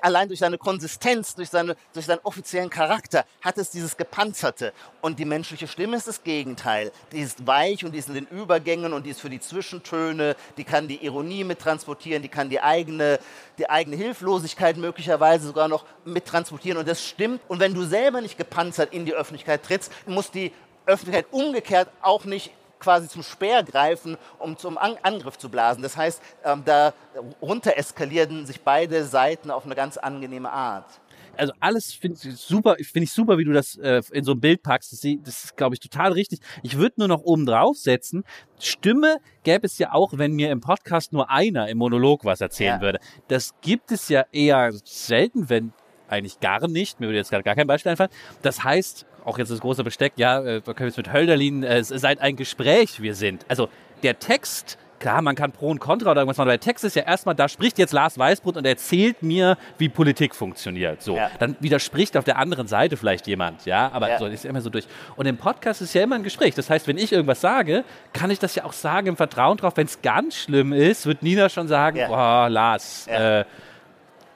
[0.02, 4.72] allein durch seine Konsistenz, durch, seine, durch seinen offiziellen Charakter, hat es dieses Gepanzerte.
[5.00, 6.92] Und die menschliche Stimme ist das Gegenteil.
[7.12, 10.36] Die ist weich und die ist in den Übergängen und die ist für die Zwischentöne,
[10.56, 13.18] die kann die Ironie mittransportieren, die kann die eigene,
[13.58, 16.78] die eigene Hilflosigkeit möglicherweise sogar noch mittransportieren.
[16.78, 17.40] Und das stimmt.
[17.48, 20.52] Und wenn du selber nicht gepanzert in die Öffentlichkeit trittst, muss die
[20.86, 25.82] Öffentlichkeit umgekehrt auch nicht quasi zum Speer greifen, um zum An Angriff zu blasen.
[25.82, 26.92] Das heißt, ähm, da
[27.40, 30.86] runter eskalierten sich beide Seiten auf eine ganz angenehme Art.
[31.36, 34.40] also alles finde ich super, finde ich super, wie du das äh, in so ein
[34.40, 34.92] Bild packst.
[34.92, 36.40] Das, das ist, glaube ich, total richtig.
[36.62, 38.24] Ich würde nur noch oben drauf setzen.
[38.58, 42.76] Stimme gäbe es ja auch, wenn mir im Podcast nur einer im Monolog was erzählen
[42.76, 42.80] Ja.
[42.80, 42.98] würde.
[43.28, 45.72] Das gibt es ja eher selten, wenn
[46.10, 47.00] eigentlich gar nicht.
[47.00, 48.10] Mir würde jetzt gerade gar kein Beispiel einfallen.
[48.42, 51.78] Das heißt, auch jetzt das große Besteck, ja, äh, wir können jetzt mit Hölderlin, äh,
[51.78, 53.44] es ist halt ein Gespräch, wir sind.
[53.48, 53.68] Also
[54.02, 56.96] der Text, klar, man kann Pro und Contra oder irgendwas machen, aber der Text ist
[56.96, 61.02] ja erstmal, da spricht jetzt Lars Weißbrot und erzählt mir, wie Politik funktioniert.
[61.02, 61.30] So, Ja.
[61.38, 64.18] dann widerspricht auf der anderen Seite vielleicht jemand, ja, aber Ja.
[64.18, 64.86] so ist immer so durch.
[65.16, 66.54] Und im Podcast ist ja immer ein Gespräch.
[66.54, 69.74] Das heißt, wenn ich irgendwas sage, kann ich das ja auch sagen im Vertrauen drauf.
[69.76, 72.08] Wenn es ganz schlimm ist, wird Nina schon sagen, Ja.
[72.08, 73.40] boah, Lars, Ja.
[73.40, 73.44] äh,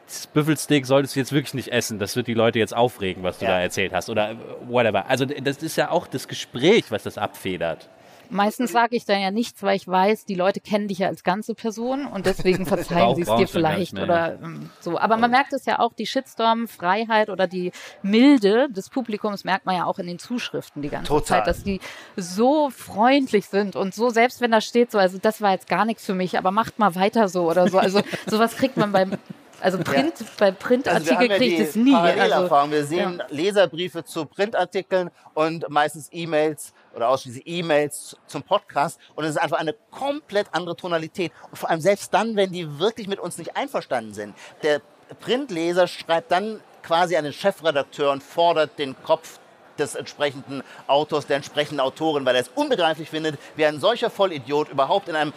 [0.07, 1.99] das Büffelsteak solltest du jetzt wirklich nicht essen.
[1.99, 3.53] Das wird die Leute jetzt aufregen, was du Ja.
[3.53, 4.11] da erzählt hast.
[4.11, 4.37] Oder
[4.67, 5.07] whatever.
[5.09, 7.89] Also das ist ja auch das Gespräch, was das abfedert.
[8.31, 11.25] Meistens sage ich dann ja nichts, weil ich weiß, die Leute kennen dich ja als
[11.25, 14.99] ganze Person und deswegen verzeihen sie es dir vielleicht mehr, oder ähm, so.
[14.99, 17.71] Aber man merkt es ja auch, die Shitstorm-Freiheit oder die
[18.03, 21.25] Milde des Publikums merkt man ja auch in den Zuschriften die ganze Total.
[21.25, 21.81] Zeit, dass die
[22.17, 25.85] so freundlich sind und so, selbst wenn da steht so, also das war jetzt gar
[25.85, 27.79] nichts für mich, aber macht mal weiter so oder so.
[27.79, 29.13] Also sowas kriegt man beim,
[29.61, 31.95] also Print, bei Also wir Printartikeln haben ja kriege ich das nie.
[31.95, 32.71] Also, Parallelerfahrung.
[32.71, 38.99] wir sehen Leserbriefe zu Printartikeln und meistens E-Mails oder ausschließlich E-Mails zum Podcast.
[39.15, 41.33] Und es ist einfach eine komplett andere Tonalität.
[41.51, 44.35] Und vor allem selbst dann, wenn die wirklich mit uns nicht einverstanden sind.
[44.63, 44.81] Der
[45.21, 49.39] Printleser schreibt dann quasi an den Chefredakteur und fordert den Kopf
[49.79, 54.69] des entsprechenden Autors, der entsprechenden Autorin, weil er es unbegreiflich findet, wie ein solcher Vollidiot
[54.69, 55.33] überhaupt in einem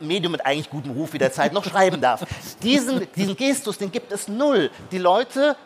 [0.00, 2.24] Medium mit eigentlich gutem Ruf wie der Zeit noch schreiben darf.
[2.62, 4.70] Diesen, diesen Gestus, den gibt es null.
[4.90, 5.56] Die Leute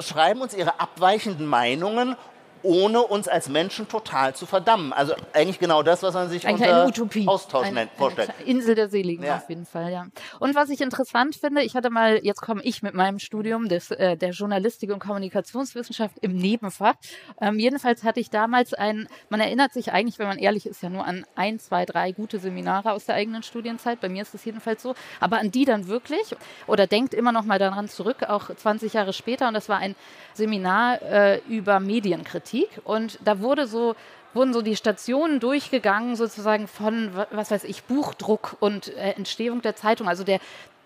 [0.00, 2.16] schreiben uns ihre abweichenden Meinungen,
[2.66, 4.92] ohne uns als Menschen total zu verdammen.
[4.92, 7.26] Also eigentlich genau das, was man sich Eigentlich unter Utopie.
[7.28, 8.30] Austausch Ein- nennt, vorstellt.
[8.44, 9.36] Insel der Seligen Ja.
[9.36, 10.06] auf jeden Fall, ja.
[10.40, 13.90] Und was ich interessant finde, ich hatte mal, jetzt komme ich mit meinem Studium des,
[13.92, 16.94] äh, der Journalistik und Kommunikationswissenschaft im Nebenfach.
[17.40, 20.88] Ähm, jedenfalls hatte ich damals ein, man erinnert sich eigentlich, wenn man ehrlich ist, ja
[20.90, 24.00] nur an ein, zwei, drei gute Seminare aus der eigenen Studienzeit.
[24.00, 24.94] Bei mir ist es jedenfalls so.
[25.20, 26.34] Aber an die dann wirklich
[26.66, 29.48] oder denkt immer noch mal daran zurück, auch 20 Jahre später.
[29.48, 29.94] Und das war ein
[30.34, 32.55] Seminar äh, über Medienkritik.
[32.84, 33.94] Und da wurde so
[34.34, 39.62] wurden so die Stationen durchgegangen, sozusagen von, wa- was weiß ich, Buchdruck und äh, Entstehung
[39.62, 40.40] der Zeitung, also der,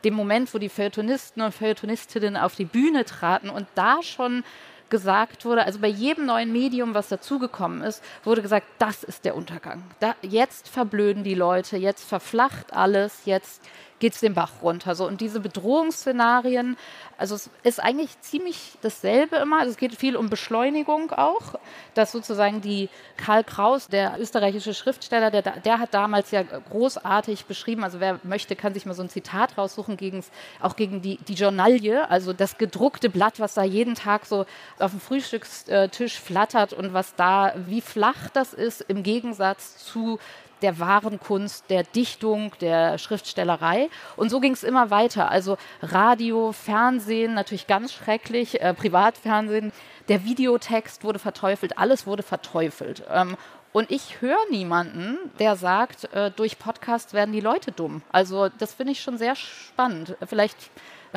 [0.04, 4.44] dem Moment, wo die Feuilletonisten und Feuilletonistinnen auf die Bühne traten und da schon
[4.88, 9.34] gesagt wurde, also bei jedem neuen Medium, was dazugekommen ist, wurde gesagt, das ist der
[9.34, 9.82] Untergang.
[9.98, 13.62] Da, jetzt verblöden die Leute, jetzt verflacht alles, jetzt
[14.00, 14.94] geht es den Bach runter.
[14.94, 15.06] So.
[15.06, 16.76] Und diese Bedrohungsszenarien,
[17.16, 19.60] also es ist eigentlich ziemlich dasselbe immer.
[19.60, 21.54] Also es geht viel um Beschleunigung auch,
[21.94, 27.84] dass sozusagen die Karl Kraus, der österreichische Schriftsteller, der, der hat damals ja großartig beschrieben,
[27.84, 30.24] also wer möchte, kann sich mal so ein Zitat raussuchen, gegen,
[30.60, 34.46] auch gegen die, die Journalie, also das gedruckte Blatt, was da jeden Tag so
[34.78, 40.18] auf dem Frühstückstisch flattert und was da, wie flach das ist im Gegensatz zu
[40.62, 43.88] der wahren Kunst, der Dichtung, der Schriftstellerei.
[44.16, 45.30] Und so ging es immer weiter.
[45.30, 49.72] Also Radio, Fernsehen, natürlich ganz schrecklich, äh, Privatfernsehen,
[50.08, 53.02] der Videotext wurde verteufelt, alles wurde verteufelt.
[53.10, 53.36] Ähm,
[53.72, 58.02] und ich höre niemanden, der sagt, äh, durch Podcast werden die Leute dumm.
[58.10, 60.16] Also das finde ich schon sehr spannend.
[60.26, 60.56] Vielleicht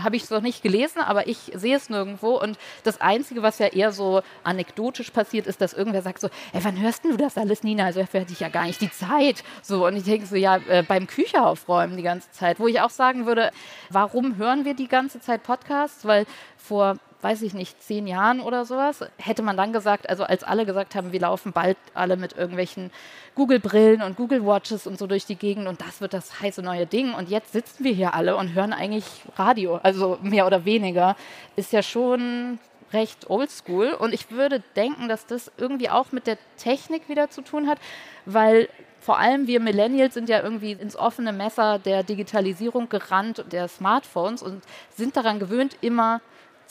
[0.02, 2.40] habe ich es noch nicht gelesen, aber ich sehe es nirgendwo.
[2.40, 6.64] Und das Einzige, was ja eher so anekdotisch passiert, ist, dass irgendwer sagt so, ey,
[6.64, 7.86] wann hörst du das alles, Nina?
[7.86, 9.44] Also dafür hatte ich ja gar nicht die Zeit.
[9.62, 12.60] So, und ich denke so, ja, äh, beim Küche aufräumen die ganze Zeit.
[12.60, 13.52] Wo ich auch sagen würde,
[13.90, 16.06] warum hören wir die ganze Zeit Podcasts?
[16.06, 16.26] Weil
[16.58, 20.66] vor weiß ich nicht, zehn Jahren oder sowas, hätte man dann gesagt, also als alle
[20.66, 22.92] gesagt haben, wir laufen bald alle mit irgendwelchen
[23.36, 27.14] Google-Brillen und Google-Watches und so durch die Gegend und das wird das heiße neue Ding.
[27.14, 29.06] Und jetzt sitzen wir hier alle und hören eigentlich
[29.36, 31.16] Radio, also mehr oder weniger.
[31.56, 32.60] Ist ja schon
[32.94, 33.94] recht oldschool.
[33.94, 37.80] Und ich würde denken, dass das irgendwie auch mit der Technik wieder zu tun hat,
[38.26, 43.68] weil vor allem wir Millennials sind ja irgendwie ins offene Messer der Digitalisierung gerannt, der
[43.68, 44.64] Smartphones und
[44.96, 46.22] sind daran gewöhnt, immer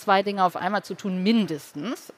[0.03, 2.13] zwei Dinge auf einmal zu tun, mindestens.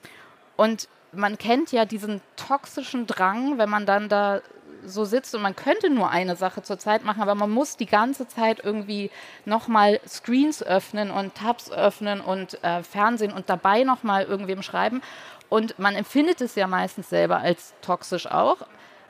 [0.56, 4.40] Und man kennt ja diesen toxischen Drang, wenn man dann da
[4.86, 7.86] so sitzt und man könnte nur eine Sache zur Zeit machen, aber man muss die
[7.86, 9.10] ganze Zeit irgendwie
[9.44, 15.00] nochmal Screens öffnen und Tabs öffnen und äh, Fernsehen und dabei nochmal irgendwem schreiben.
[15.48, 18.58] Und man empfindet es ja meistens selber als toxisch auch.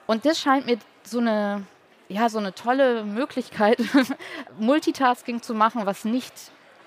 [0.06, 1.64] Und das scheint mir so eine,
[2.08, 3.78] ja, so eine tolle Möglichkeit,
[4.58, 6.32] Multitasking zu machen, was nicht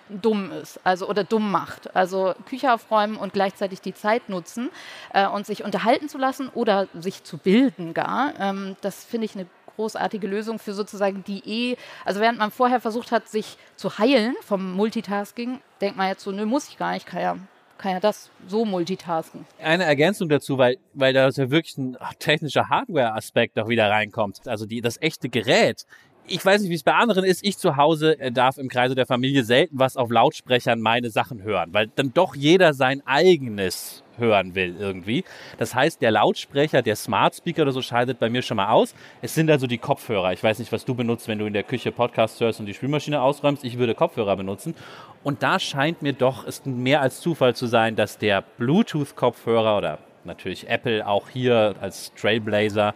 [0.10, 1.96] dumm ist, also oder dumm macht.
[1.96, 4.70] Also Küche aufräumen und gleichzeitig die Zeit nutzen
[5.14, 8.34] äh, und sich unterhalten zu lassen oder sich zu bilden gar.
[8.40, 12.82] Ähm, das finde ich eine großartige Lösung für sozusagen die eh, also während man vorher
[12.82, 16.94] versucht hat, sich zu heilen vom Multitasking, denkt man jetzt so, nö, muss ich gar
[16.94, 17.38] nicht, kann ja
[17.78, 19.46] kann ja das so multitasken.
[19.62, 24.48] Eine Ergänzung dazu, weil, weil da ja wirklich ein technischer Hardware-Aspekt auch wieder reinkommt.
[24.48, 25.86] Also die, das echte Gerät.
[26.30, 27.42] Ich weiß nicht, wie es bei anderen ist.
[27.46, 31.42] Ich zu Hause äh, darf im Kreise der Familie selten was auf Lautsprechern meine Sachen
[31.42, 35.24] hören, weil dann doch jeder sein eigenes hören will irgendwie.
[35.58, 38.94] Das heißt, der Lautsprecher, der Smart Speaker oder so scheidet bei mir schon mal aus.
[39.22, 40.34] Es sind also die Kopfhörer.
[40.34, 42.74] Ich weiß nicht, was du benutzt, wenn du in der Küche Podcasts hörst und die
[42.74, 43.64] Spülmaschine ausräumst.
[43.64, 44.76] Ich würde Kopfhörer benutzen.
[45.24, 50.00] Und da scheint mir doch es mehr als Zufall zu sein, dass der Bluetooth-Kopfhörer oder
[50.26, 52.96] natürlich Apple auch hier als Trailblazer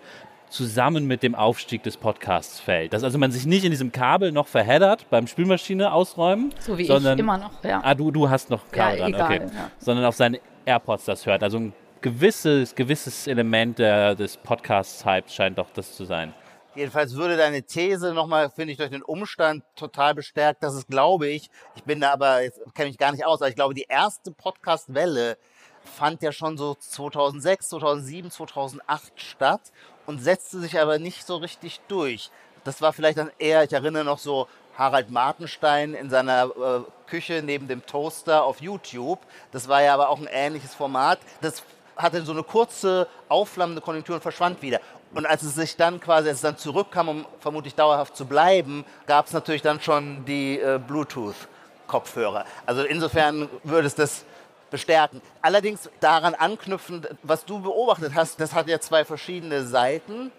[0.52, 2.94] zusammen mit dem Aufstieg des Podcasts fällt.
[2.94, 6.54] Dass also man sich nicht in diesem Kabel noch verheddert beim Spülmaschine ausräumen.
[6.60, 7.82] So wie sondern, ich immer noch, ja.
[7.84, 9.56] Ah, du, du hast noch Kabel Ja, dran, egal, okay.
[9.56, 9.72] ja.
[9.80, 11.42] Sondern auf seine AirPods das hört.
[11.42, 16.34] Also ein gewisses, gewisses Element der, des Podcasts-Hypes scheint doch das zu sein.
[16.76, 21.28] Jedenfalls würde deine These nochmal, finde ich, durch den Umstand total bestärkt, dass es, glaube
[21.28, 23.88] ich, ich bin da aber, jetzt kenne mich gar nicht aus, aber ich glaube, die
[23.90, 25.38] erste Podcast-Welle
[25.84, 29.62] fand ja schon so 2006, 2007, 2008 statt
[30.06, 32.30] und setzte sich aber nicht so richtig durch.
[32.64, 37.42] Das war vielleicht dann eher, ich erinnere noch so Harald Martenstein in seiner äh, Küche
[37.44, 39.20] neben dem Toaster auf YouTube.
[39.52, 41.20] Das war ja aber auch ein ähnliches Format.
[41.42, 41.64] Das
[41.96, 44.80] hatte so eine kurze, aufflammende Konjunktur und verschwand wieder.
[45.14, 48.86] Und als es sich dann quasi, als es dann zurückkam, um vermutlich dauerhaft zu bleiben,
[49.08, 52.46] gab es natürlich dann schon die äh, Bluetooth-Kopfhörer.
[52.66, 54.26] Also insofern würde es das
[54.72, 55.22] bestärken.
[55.42, 60.32] Allerdings daran anknüpfend, was du beobachtet hast, das hat ja zwei verschiedene Seiten.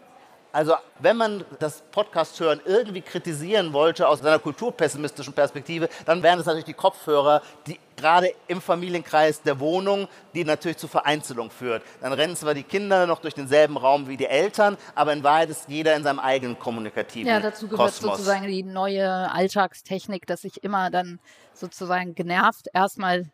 [0.55, 6.39] Also wenn man das Podcast hören irgendwie kritisieren wollte aus einer kulturpessimistischen Perspektive, dann wären
[6.41, 11.83] es natürlich die Kopfhörer, die gerade im Familienkreis der Wohnung, die natürlich zu Vereinzelung führt.
[12.03, 15.49] Dann rennen zwar die Kinder noch durch denselben Raum wie die Eltern, aber in Wahrheit
[15.49, 18.19] ist jeder in seinem eigenen kommunikativen Ja, dazu gehört Kosmos.
[18.19, 21.19] sozusagen die neue Alltagstechnik, dass ich immer dann
[21.55, 23.31] sozusagen genervt erstmal,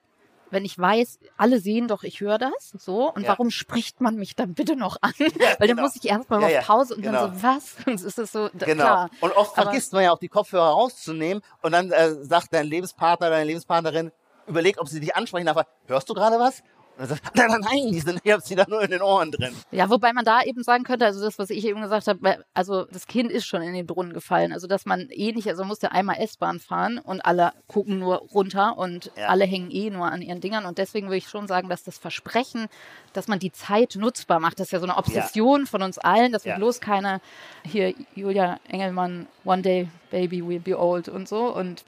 [0.50, 3.28] wenn ich weiß, alle sehen doch, ich höre das, so, und Ja.
[3.30, 5.12] warum spricht man mich dann bitte noch an?
[5.18, 5.82] Weil dann genau.
[5.82, 7.26] muss ich erstmal Ja, auf ja, Pause und genau.
[7.28, 7.76] dann so, was?
[7.86, 8.82] Und es ist so, da- Genau.
[8.84, 9.10] klar.
[9.20, 12.66] Und oft Aber- vergisst man ja auch die Kopfhörer rauszunehmen und dann äh, sagt dein
[12.66, 14.12] Lebenspartner, deine Lebenspartnerin,
[14.46, 15.66] überlegt, ob sie dich ansprechen darf.
[15.86, 16.62] Hörst du gerade was?
[16.98, 19.02] Und dann sagt, nein, nein, nein, die sind, ich hab sie da nur in den
[19.02, 19.54] Ohren drin.
[19.70, 22.86] Ja, wobei man da eben sagen könnte, also das, was ich eben gesagt habe, also
[22.86, 24.52] das Kind ist schon in den Brunnen gefallen.
[24.52, 28.00] Also dass man eh nicht, also man muss ja einmal S-Bahn fahren und alle gucken
[28.00, 29.28] nur runter und Ja.
[29.28, 30.66] alle hängen eh nur an ihren Dingern.
[30.66, 32.66] Und deswegen würde ich schon sagen, dass das Versprechen,
[33.12, 36.32] dass man die Zeit nutzbar macht, das ist ja so eine Obsession von uns allen,
[36.32, 36.58] dass wir Ja.
[36.58, 37.20] bloß keine,
[37.64, 41.84] hier Julia Engelmann, One Day Baby Will Be Old und so und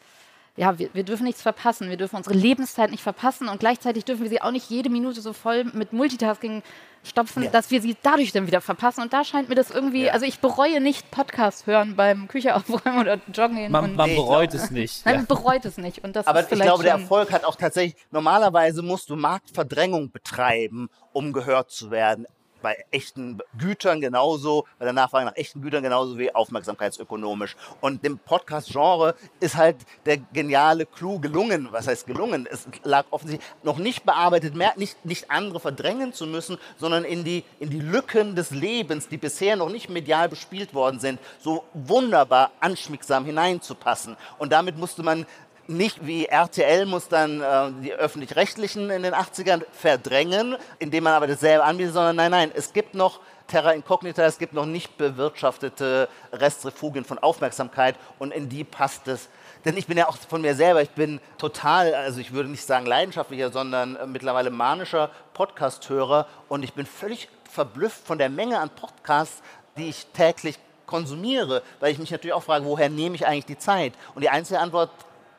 [0.61, 1.89] ja, wir, wir dürfen nichts verpassen.
[1.89, 5.23] Wir dürfen unsere Lebenszeit nicht verpassen und gleichzeitig dürfen wir sie auch nicht jede Minute
[5.23, 6.63] so voll mit Multitasking
[7.03, 7.51] stopfen, Ja.
[7.51, 9.01] dass wir sie dadurch dann wieder verpassen.
[9.01, 10.13] Und da scheint mir das irgendwie, Ja.
[10.13, 13.73] also ich bereue nicht Podcast hören beim Küche aufräumen oder joggen gehen.
[13.73, 15.07] Man, und, man bereut es nicht.
[15.07, 16.05] nein, man bereut es nicht.
[16.05, 20.11] Und das Aber ist ich glaube, der Erfolg hat auch tatsächlich, normalerweise musst du Marktverdrängung
[20.13, 22.27] betreiben, um gehört zu werden.
[22.63, 27.57] Bei echten Gütern genauso, bei der Nachfrage nach echten Gütern genauso wie aufmerksamkeitsökonomisch.
[27.81, 31.69] Und dem Podcast-Genre ist halt der geniale Clou gelungen.
[31.71, 32.47] Was heißt gelungen?
[32.51, 37.25] Es lag offensichtlich noch nicht bearbeitet, mehr, nicht, nicht andere verdrängen zu müssen, sondern in
[37.25, 41.65] die, in die Lücken des Lebens, die bisher noch nicht medial bespielt worden sind, so
[41.75, 44.17] wunderbar anschmiegsam hineinzupassen.
[44.39, 45.27] Und damit musste man
[45.71, 51.27] nicht wie RTL muss dann äh, die öffentlich-rechtlichen in den 80ern verdrängen, indem man aber
[51.27, 56.09] dasselbe anbietet, sondern nein, nein, es gibt noch Terra Incognita, es gibt noch nicht bewirtschaftete
[56.33, 59.29] Restrefugien von Aufmerksamkeit und in die passt es.
[59.65, 62.65] Denn ich bin ja auch von mir selber, ich bin total, also ich würde nicht
[62.65, 68.59] sagen leidenschaftlicher, sondern äh, mittlerweile manischer Podcast-Hörer und ich bin völlig verblüfft von der Menge
[68.59, 69.43] an Podcasts,
[69.77, 73.59] die ich täglich konsumiere, weil ich mich natürlich auch frage, woher nehme ich eigentlich die
[73.59, 73.95] Zeit?
[74.15, 74.91] Und die einzige Antwort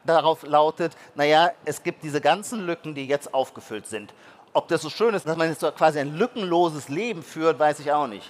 [0.05, 4.13] darauf lautet, naja, es gibt diese ganzen Lücken, die jetzt aufgefüllt sind.
[4.53, 7.79] Ob das so schön ist, dass man jetzt so quasi ein lückenloses Leben führt, weiß
[7.79, 8.29] ich auch nicht.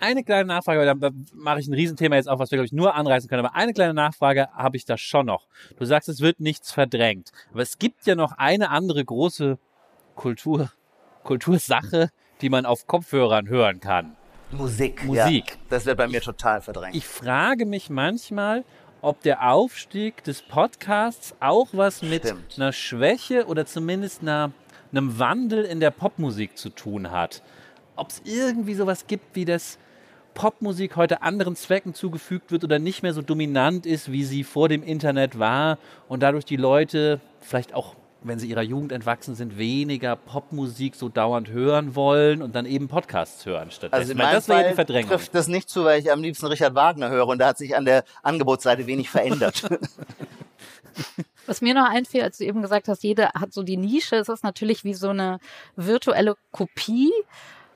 [0.00, 2.72] Eine kleine Nachfrage, weil da mache ich ein Riesenthema jetzt auf, was wir, glaube ich,
[2.72, 3.46] nur anreißen können.
[3.46, 5.46] Aber eine kleine Nachfrage habe ich da schon noch.
[5.78, 7.30] Du sagst, es wird nichts verdrängt.
[7.52, 9.58] Aber es gibt ja noch eine andere große
[10.16, 10.72] Kultur,
[11.22, 14.16] Kultursache, die man auf Kopfhörern hören kann.
[14.50, 15.04] Musik.
[15.04, 15.50] Musik.
[15.50, 16.94] Ja, das wird bei mir total verdrängt.
[16.94, 18.64] Ich frage mich manchmal,
[19.02, 22.54] ob der Aufstieg des Podcasts auch was mit Stimmt.
[22.56, 24.52] einer Schwäche oder zumindest einer,
[24.92, 27.42] einem Wandel in der Popmusik zu tun hat.
[27.96, 29.78] Ob es irgendwie sowas gibt, wie das
[30.34, 34.68] Popmusik heute anderen Zwecken zugefügt wird oder nicht mehr so dominant ist, wie sie vor
[34.68, 39.58] dem Internet war und dadurch die Leute vielleicht auch, wenn sie ihrer Jugend entwachsen sind,
[39.58, 44.00] weniger Popmusik so dauernd hören wollen und dann eben Podcasts hören stattdessen.
[44.00, 45.10] Also in meinem das Fall Verdrängung.
[45.10, 47.76] trifft das nicht zu, weil ich am liebsten Richard Wagner höre und da hat sich
[47.76, 49.68] an der Angebotsseite wenig verändert.
[51.46, 54.28] Was mir noch einfiel, als du eben gesagt hast, jeder hat so die Nische, es
[54.28, 55.38] ist natürlich wie so eine
[55.74, 57.10] virtuelle Kopie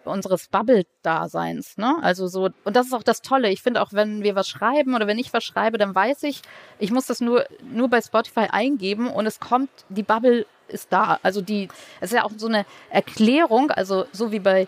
[0.07, 1.77] unseres Bubble-Daseins.
[1.79, 1.97] Ne?
[2.03, 3.51] Also so, und das ist auch das Tolle.
[3.51, 6.43] Ich finde auch, wenn wir was schreiben oder wenn ich was schreibe, dann weiß ich,
[6.79, 11.19] ich muss das nur, nur bei Spotify eingeben und es kommt, die Bubble ist da.
[11.23, 11.69] Also die,
[12.01, 14.67] es ist ja auch so eine Erklärung, also so wie bei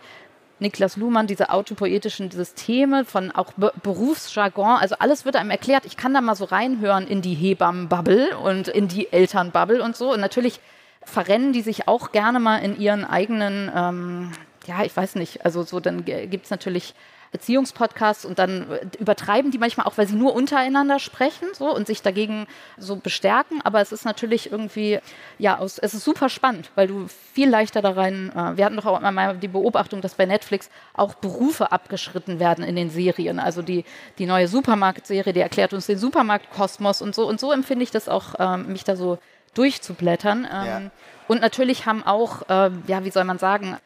[0.61, 5.85] Niklas Luhmann, diese autopoetischen Systeme von auch Be Berufsjargon, also alles wird einem erklärt.
[5.87, 10.13] Ich kann da mal so reinhören in die Hebammenbubble und in die Elternbubble und so.
[10.13, 10.61] Und natürlich
[11.05, 14.33] verrennen die sich auch gerne mal in ihren eigenen ähm,
[14.69, 16.95] ja, ich weiß nicht, also so, dann gibt es natürlich
[17.31, 21.87] Beziehungspodcasts und dann äh, übertreiben die manchmal auch, weil sie nur untereinander sprechen so und
[21.87, 22.47] sich dagegen
[22.79, 23.61] so bestärken.
[23.65, 25.01] Aber es ist natürlich irgendwie,
[25.39, 28.33] ja, es ist super spannend, weil du viel leichter da rein.
[28.35, 32.65] Äh, wir hatten doch auch mal die Beobachtung, dass bei Netflix auch Berufe abgeschritten werden
[32.65, 33.39] in den Serien.
[33.39, 33.85] Also die,
[34.19, 37.29] die neue Supermarktserie, die erklärt uns den Supermarktkosmos und so.
[37.29, 39.19] Und so empfinde ich das auch, ähm, mich da so
[39.55, 40.47] durchzublättern.
[40.51, 40.81] Ähm, ja.
[41.27, 43.77] Und natürlich haben auch, äh, ja, wie soll man sagen,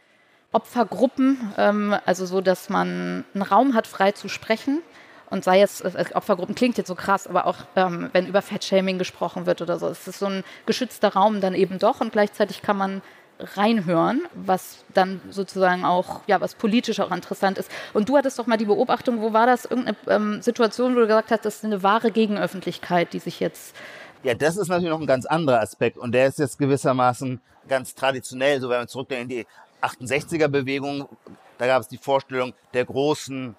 [0.52, 4.82] Opfergruppen, ähm, also so, dass man einen Raum hat, frei zu sprechen.
[5.30, 8.98] Und sei es, äh, Opfergruppen klingt jetzt so krass, aber auch ähm, wenn über Fettshaming
[8.98, 12.60] gesprochen wird oder so, es ist so ein geschützter Raum dann eben doch und gleichzeitig
[12.60, 13.02] kann man
[13.38, 17.70] reinhören, was dann sozusagen auch, ja, was politisch auch interessant ist.
[17.92, 19.64] Und du hattest doch mal die Beobachtung, wo war das?
[19.64, 23.74] Irgendeine ähm, Situation, wo du gesagt hast, das ist eine wahre Gegenöffentlichkeit, die sich jetzt.
[24.22, 27.94] Ja, das ist natürlich noch ein ganz anderer Aspekt und der ist jetzt gewissermaßen ganz
[27.94, 29.46] traditionell, so wenn wir zurückdenken in die
[29.82, 31.08] 68er Bewegung,
[31.58, 33.56] da gab es die Vorstellung der großen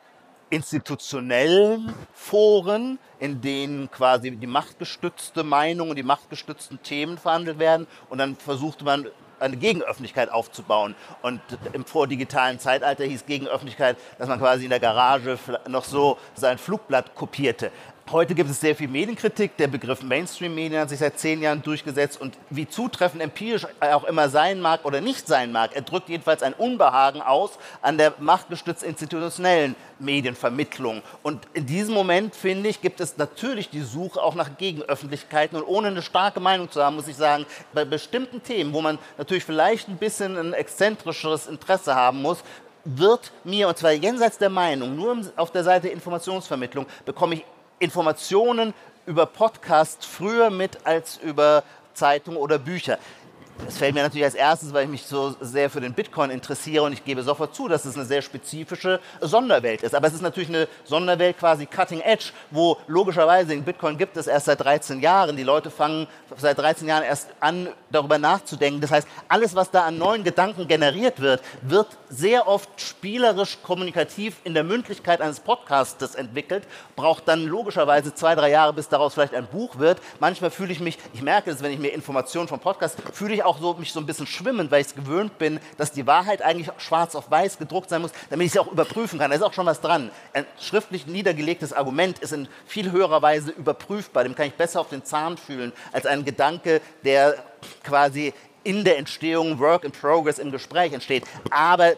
[0.50, 7.88] institutionellen Foren, in denen quasi die machtgestützte Meinung und die machtgestützten Themen verhandelt werden.
[8.10, 9.08] Und dann versuchte man
[9.40, 10.96] eine Gegenöffentlichkeit aufzubauen.
[11.22, 11.42] Und
[11.74, 17.16] im vordigitalen Zeitalter hieß Gegenöffentlichkeit, dass man quasi in der Garage noch so sein Flugblatt
[17.16, 17.72] kopierte.
[18.12, 19.56] Heute gibt es sehr viel Medienkritik.
[19.58, 22.20] Der Begriff Mainstream-Medien hat sich seit zehn Jahren durchgesetzt.
[22.20, 26.44] Und wie zutreffend empirisch auch immer sein mag oder nicht sein mag, er drückt jedenfalls
[26.44, 31.02] ein Unbehagen aus an der machtgestützt institutionellen Medienvermittlung.
[31.24, 35.58] Und in diesem Moment, finde ich, gibt es natürlich die Suche auch nach Gegenöffentlichkeiten.
[35.58, 39.00] Und ohne eine starke Meinung zu haben, muss ich sagen, bei bestimmten Themen, wo man
[39.18, 42.44] natürlich vielleicht ein bisschen ein exzentrischeres Interesse haben muss,
[42.86, 47.46] wird mir, und zwar jenseits der Meinung, nur auf der Seite Informationsvermittlung, bekomme ich
[47.84, 48.74] Informationen
[49.06, 52.98] über Podcast früher mit als über Zeitung oder Bücher.
[53.66, 56.84] Das fällt mir natürlich als erstes, weil ich mich so sehr für den Bitcoin interessiere
[56.84, 59.96] und ich gebe sofort zu, dass es eine sehr spezifische Sonderwelt ist.
[59.96, 64.28] Aber es ist natürlich eine Sonderwelt quasi Cutting Edge, wo logischerweise den Bitcoin gibt es
[64.28, 65.38] erst seit 13 Jahren.
[65.38, 68.82] Die Leute fangen seit 13 Jahren erst an, darüber nachzudenken.
[68.82, 74.38] Das heißt, alles, was da an neuen Gedanken generiert wird, wird sehr oft spielerisch, kommunikativ
[74.44, 76.64] in der Mündlichkeit eines Podcastes entwickelt,
[76.96, 80.00] braucht dann logischerweise zwei, drei Jahre, bis daraus vielleicht ein Buch wird.
[80.20, 83.43] Manchmal fühle ich mich, ich merke es, wenn ich mir Informationen vom Podcast, fühle ich
[83.46, 86.42] auch so, mich so ein bisschen schwimmen, weil ich es gewöhnt bin, dass die Wahrheit
[86.42, 89.32] eigentlich schwarz auf weiß gedruckt sein muss, damit ich sie auch überprüfen kann.
[89.32, 90.12] Da ist auch schon was dran.
[90.34, 94.24] Ein schriftlich niedergelegtes Argument ist in viel höherer Weise überprüfbar.
[94.24, 97.36] Dem kann ich besser auf den Zahn fühlen als ein Gedanke, der
[97.84, 101.26] quasi in der Entstehung Work in Progress im Gespräch entsteht.
[101.50, 101.94] Aber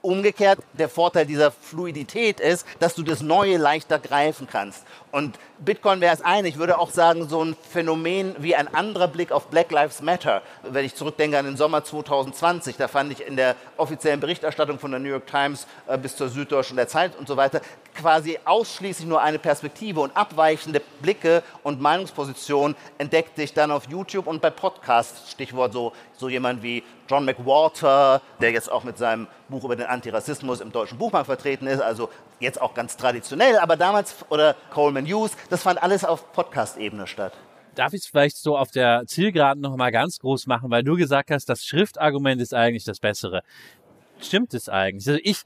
[0.00, 4.84] umgekehrt, der Vorteil dieser Fluidität ist, dass du das Neue leichter greifen kannst.
[5.12, 6.48] Und Bitcoin wäre es eine.
[6.48, 10.40] Ich würde auch sagen, so ein Phänomen wie ein anderer Blick auf Black Lives Matter.
[10.62, 14.90] Wenn ich zurückdenke an den Sommer 2020, da fand ich in der offiziellen Berichterstattung von
[14.90, 17.60] der New York Times äh, bis zur Süddeutschen der Zeit und so weiter
[17.94, 24.26] quasi ausschließlich nur eine Perspektive und abweichende Blicke und Meinungspositionen entdeckte ich dann auf YouTube
[24.26, 25.30] und bei Podcasts.
[25.30, 29.86] Stichwort so, so jemand wie John McWhorter, der jetzt auch mit seinem Buch über den
[29.86, 32.08] Antirassismus im deutschen Buchmarkt vertreten ist, also
[32.42, 37.32] jetzt auch ganz traditionell, aber damals, oder Coleman Hughes, das fand alles auf Podcast-Ebene statt.
[37.74, 40.96] Darf ich es vielleicht so auf der Zielgeraden noch mal ganz groß machen, weil du
[40.96, 43.42] gesagt hast, das Schriftargument ist eigentlich das Bessere.
[44.20, 45.08] Stimmt es eigentlich?
[45.08, 45.40] Also ich,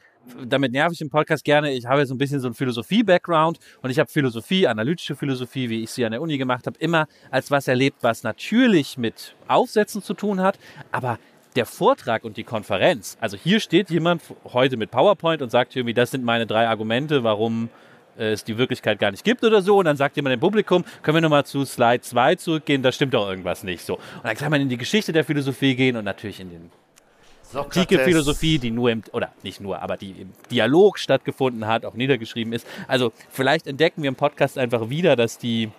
[0.44, 3.90] damit nerv ich im Podcast gerne, ich habe so ein bisschen so einen Philosophie-Background und
[3.90, 7.52] ich habe Philosophie, analytische Philosophie, wie ich sie an der Uni gemacht habe, immer als
[7.52, 10.58] was erlebt, was natürlich mit Aufsätzen zu tun hat,
[10.90, 11.18] aber
[11.56, 15.94] der Vortrag und die Konferenz, also hier steht jemand heute mit PowerPoint und sagt irgendwie,
[15.94, 17.70] das sind meine drei Argumente, warum
[18.18, 19.78] äh, es die Wirklichkeit gar nicht gibt oder so.
[19.78, 23.14] Und dann sagt jemand im Publikum, können wir nochmal zu Slide 2 zurückgehen, da stimmt
[23.14, 23.94] doch irgendwas nicht so.
[23.94, 26.70] Und dann kann man in die Geschichte der Philosophie gehen und natürlich in den
[27.54, 31.94] antike Philosophie, die nur im, oder nicht nur, aber die im Dialog stattgefunden hat, auch
[31.94, 32.66] niedergeschrieben ist.
[32.88, 35.70] Also vielleicht entdecken wir im Podcast einfach wieder, dass die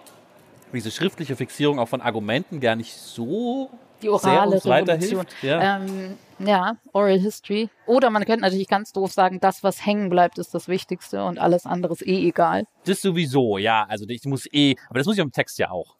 [0.73, 3.69] diese schriftliche Fixierung auch von Argumenten gar nicht so
[4.01, 5.25] die orale sehr Revolution.
[5.41, 5.77] Ja.
[5.77, 7.69] Ähm, ja, Oral History.
[7.87, 11.39] Oder man könnte natürlich ganz doof sagen, das, was hängen bleibt, ist das Wichtigste und
[11.39, 12.65] alles andere ist eh egal.
[12.85, 13.85] Das sowieso, ja.
[13.89, 15.95] Also ich muss eh, aber das muss ich im Text ja auch.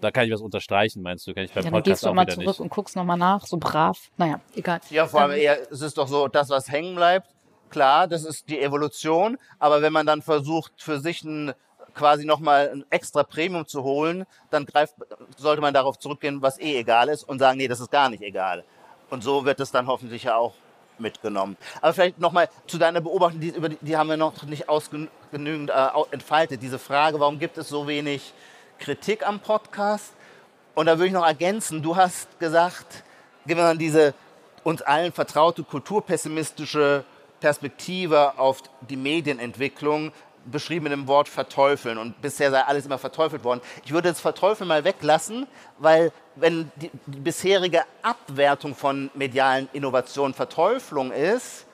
[0.00, 1.32] Da kann ich was unterstreichen, meinst du?
[1.32, 2.58] Kann ich beim Ja, dann Podcast gehst du auch mal zurück nicht.
[2.60, 4.10] und guckst nochmal nach, so brav.
[4.16, 4.80] Naja, egal.
[4.90, 7.28] Ja, vor allem Ähm, eher, es ist doch so, das, was hängen bleibt,
[7.70, 11.52] klar, das ist die Evolution, aber wenn man dann versucht, für sich ein,
[11.94, 14.94] quasi nochmal ein extra Premium zu holen, dann greift,
[15.36, 18.22] sollte man darauf zurückgehen, was eh egal ist und sagen, nee, das ist gar nicht
[18.22, 18.64] egal.
[19.10, 20.54] Und so wird es dann hoffentlich ja auch
[20.98, 21.56] mitgenommen.
[21.80, 25.88] Aber vielleicht nochmal zu deiner Beobachtung, die, die, die haben wir noch nicht ausgenügend äh,
[26.10, 26.62] entfaltet.
[26.62, 28.32] Diese Frage, warum gibt es so wenig
[28.78, 30.12] Kritik am Podcast?
[30.74, 33.04] Und da würde ich noch ergänzen, du hast gesagt,
[33.44, 34.14] wenn man diese
[34.64, 37.04] uns allen vertraute kulturpessimistische
[37.40, 40.12] Perspektive auf die Medienentwicklung
[40.44, 43.60] beschrieben mit dem Wort verteufeln und bisher sei alles immer verteufelt worden.
[43.84, 45.46] Ich würde das Verteufeln mal weglassen,
[45.78, 51.66] weil wenn die, die bisherige Abwertung von medialen Innovationen Verteuflung ist,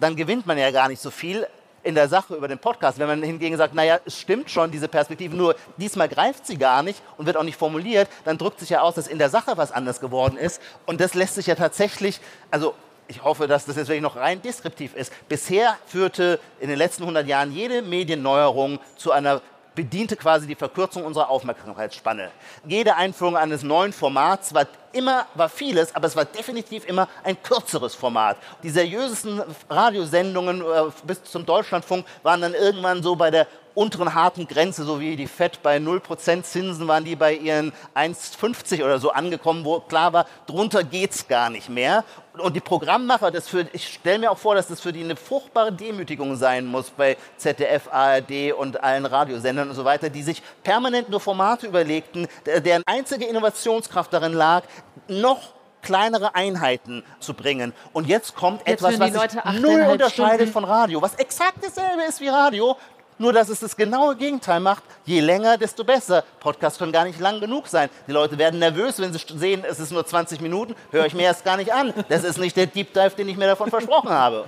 [0.00, 1.46] dann gewinnt man ja gar nicht so viel
[1.82, 2.98] in der Sache über den Podcast.
[2.98, 6.82] Wenn man hingegen sagt, naja, es stimmt schon, diese Perspektive, nur diesmal greift sie gar
[6.82, 9.56] nicht und wird auch nicht formuliert, dann drückt sich ja aus, dass in der Sache
[9.56, 10.60] was anders geworden ist.
[10.86, 12.20] Und das lässt sich ja tatsächlich,
[12.50, 12.74] also
[13.08, 15.12] ich hoffe, dass das jetzt wirklich noch rein deskriptiv ist.
[15.28, 19.40] Bisher führte in den letzten 100 Jahren jede Medienneuerung zu einer
[19.74, 22.30] bediente quasi die Verkürzung unserer Aufmerksamkeitsspanne.
[22.66, 27.40] Jede Einführung eines neuen Formats war immer, war vieles, aber es war definitiv immer ein
[27.40, 28.38] kürzeres Format.
[28.64, 29.40] Die seriösesten
[29.70, 30.64] Radiosendungen äh,
[31.04, 33.46] bis zum Deutschlandfunk waren dann irgendwann so bei der
[33.78, 38.82] unteren harten Grenze, so wie die FED bei 0% Zinsen waren die bei ihren 1,50
[38.84, 42.04] oder so angekommen, wo klar war, drunter geht's gar nicht mehr.
[42.38, 45.14] Und die Programmmacher, das für, ich stelle mir auch vor, dass das für die eine
[45.16, 50.42] furchtbare Demütigung sein muss bei ZDF, ARD und allen Radiosendern und so weiter, die sich
[50.64, 54.64] permanent nur Formate überlegten, der- deren einzige Innovationskraft darin lag,
[55.06, 55.38] noch
[55.82, 57.72] kleinere Einheiten zu bringen.
[57.92, 60.52] Und jetzt kommt Jetzt etwas, was sich null unterscheidet Stunden.
[60.52, 62.76] von Radio, was exakt dasselbe ist wie Radio,
[63.18, 64.82] nur dass es das genaue Gegenteil macht.
[65.04, 66.24] Je länger, desto besser.
[66.40, 67.88] Podcasts können gar nicht lang genug sein.
[68.06, 71.22] Die Leute werden nervös, wenn sie sehen, es ist nur 20 Minuten, höre ich mir
[71.22, 71.92] erst gar nicht an.
[72.08, 74.44] Das ist nicht der Deep Dive, den ich mir davon versprochen habe.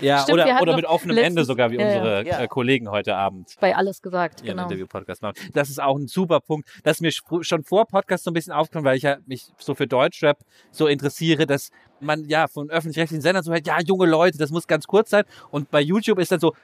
[0.00, 2.40] Ja, Stimmt, oder, oder mit offenem letztens- Ende sogar, wie Ja, unsere Ja.
[2.40, 4.62] äh, Kollegen heute Abend Bei alles gesagt, ihren genau.
[4.64, 5.34] Interview-Podcast machen.
[5.52, 8.82] Das ist auch ein super Punkt, das mir schon vor Podcast so ein bisschen aufkam,
[8.84, 10.38] weil ich ja mich so für Deutschrap
[10.72, 14.66] so interessiere, dass man ja von öffentlich-rechtlichen Sendern so hört, ja, junge Leute, das muss
[14.66, 15.24] ganz kurz sein.
[15.50, 16.54] Und bei YouTube ist dann so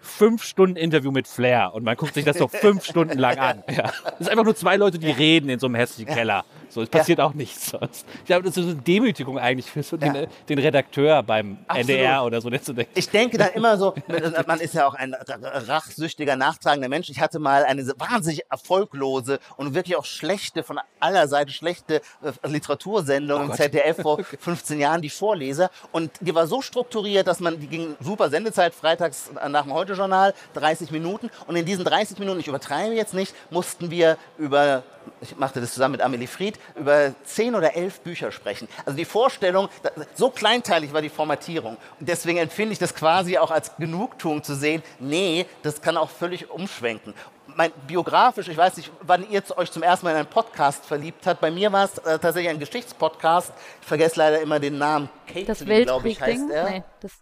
[0.00, 3.62] fünf Stunden Interview mit Flair und man guckt sich das so fünf Stunden lang an.
[3.68, 3.92] Ja.
[4.04, 6.44] Das ist einfach nur zwei Leute, die reden in so einem hässlichen Keller.
[6.68, 8.06] So, es passiert auch nichts sonst.
[8.20, 10.26] Ich glaube, das ist so eine Demütigung eigentlich für so den, Ja.
[10.48, 11.90] den Redakteur beim Absolut.
[11.90, 13.92] NDR oder so, der zu denkt, Ich denke dann immer so,
[14.46, 17.10] man ist ja auch ein rachsüchtiger, nachtragender Mensch.
[17.10, 22.48] Ich hatte mal eine wahnsinnig erfolglose und wirklich auch schlechte, von aller Seite schlechte äh,
[22.48, 25.70] Literatursendung im ZDF vor 15 Jahren, die Vorleser.
[25.92, 30.34] Und die war so strukturiert, dass man, die ging super Sendezeit, freitags nach dem Heute-Journal,
[30.54, 31.30] 30 Minuten.
[31.46, 34.82] Und in diesen 30 Minuten, ich übertreibe jetzt nicht, mussten wir über
[35.22, 38.68] ich machte das zusammen mit Amelie Fried, über zehn oder elf Bücher sprechen.
[38.84, 39.70] Also die Vorstellung,
[40.14, 41.78] so kleinteilig war die Formatierung.
[41.98, 46.10] Und deswegen empfinde ich das quasi auch als Genugtuung zu sehen, nee, das kann auch
[46.10, 47.14] völlig umschwenken.
[47.46, 51.26] Mein, biografisch, ich weiß nicht, wann ihr euch zum ersten Mal in einen Podcast verliebt
[51.26, 51.40] habt.
[51.40, 53.52] Bei mir war es äh, tatsächlich ein Geschichtspodcast.
[53.80, 55.08] Ich vergesse leider immer den Namen.
[55.26, 56.50] Das Caitlin, heißt Weltkrieg-Ding?
[56.50, 56.70] er.
[56.70, 57.12] Nee, das,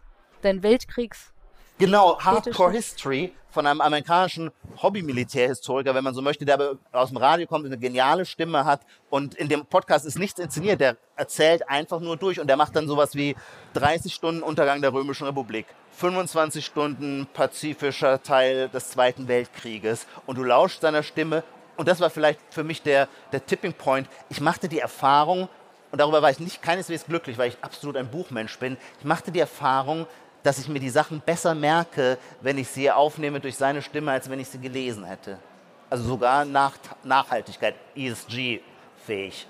[0.43, 1.33] dein Weltkriegs...
[1.79, 2.73] Genau, Hardcore.
[2.73, 4.51] History von einem amerikanischen
[4.83, 8.65] Hobby-Militärhistoriker, wenn man so möchte, der aber aus dem Radio kommt und eine geniale Stimme
[8.65, 8.81] hat.
[9.11, 12.75] Und in dem Podcast ist nichts inszeniert, der erzählt einfach nur durch und der macht
[12.75, 13.37] dann sowas wie
[13.75, 15.67] 30 Stunden Untergang der Römischen Republik.
[15.93, 21.45] 25 Stunden pazifischer Teil des Zweiten Weltkrieges und du lauschst seiner Stimme
[21.77, 24.09] und das war vielleicht für mich der, der Tipping Point.
[24.31, 25.49] Ich machte die Erfahrung,
[25.91, 28.77] und darüber war ich nicht keineswegs glücklich, weil ich absolut ein Buchmensch bin.
[28.99, 30.07] Ich machte die Erfahrung,
[30.43, 34.31] dass ich mir die Sachen besser merke, wenn ich sie aufnehme durch seine Stimme, als
[34.31, 35.39] wenn ich sie gelesen hätte.
[35.91, 36.75] Also sogar nach
[37.05, 39.47] Nachhaltigkeit, ESG-fähig.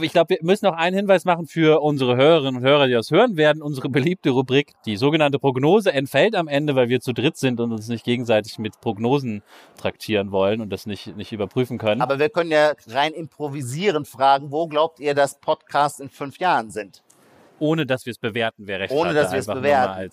[0.00, 3.10] Ich glaube, wir müssen noch einen Hinweis machen für unsere Hörerinnen und Hörer, die das
[3.10, 3.60] hören werden.
[3.60, 7.72] Unsere beliebte Rubrik, die sogenannte Prognose, entfällt am Ende, weil wir zu dritt sind und
[7.72, 9.42] uns nicht gegenseitig mit Prognosen
[9.76, 12.02] traktieren wollen und das nicht, nicht überprüfen können.
[12.02, 16.70] Aber wir können ja rein improvisierend fragen, wo glaubt ihr, dass Podcasts in fünf Jahren
[16.70, 17.02] sind?
[17.60, 18.92] Ohne dass wir es bewerten, wäre recht.
[18.92, 20.10] Ohne, dass wir es bewerten.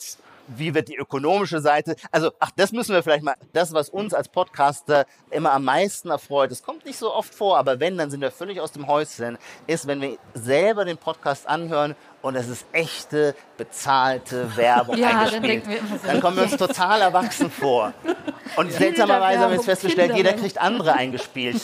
[0.50, 1.98] Wie wird die ökonomische Seite?
[2.10, 6.10] Also, ach, das müssen wir vielleicht mal, das, was uns als Podcaster immer am meisten
[6.10, 8.88] erfreut, das kommt nicht so oft vor, aber wenn, dann sind wir völlig aus dem
[8.88, 9.38] Häuschen,
[9.68, 15.18] ist, wenn wir selber den Podcast anhören und es ist echte, bezahlte Werbung Ja, dann
[15.18, 15.43] eingespielt.
[15.43, 16.08] denken wir immer so.
[16.08, 17.93] Dann kommen wir uns total erwachsen vor.
[18.56, 20.41] Und seltsamerweise haben wir jetzt festgestellt, jeder Kinderwerbung.
[20.43, 21.62] kriegt andere eingespielt.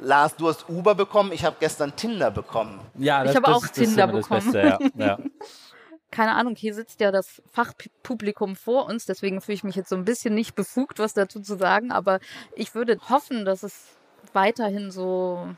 [0.00, 2.80] Lars, du hast Uber bekommen, ich habe gestern Tinder bekommen.
[2.98, 4.52] ja, Ich habe auch ist Tinder das bekommen.
[4.52, 5.06] Beste, ja.
[5.06, 5.18] ja.
[6.10, 9.96] keine Ahnung, hier sitzt ja das Fachpublikum vor uns, deswegen fühle ich mich jetzt so
[9.96, 12.18] ein bisschen nicht befugt, was dazu zu sagen, aber
[12.56, 13.96] ich würde hoffen, dass es
[14.32, 15.48] weiterhin so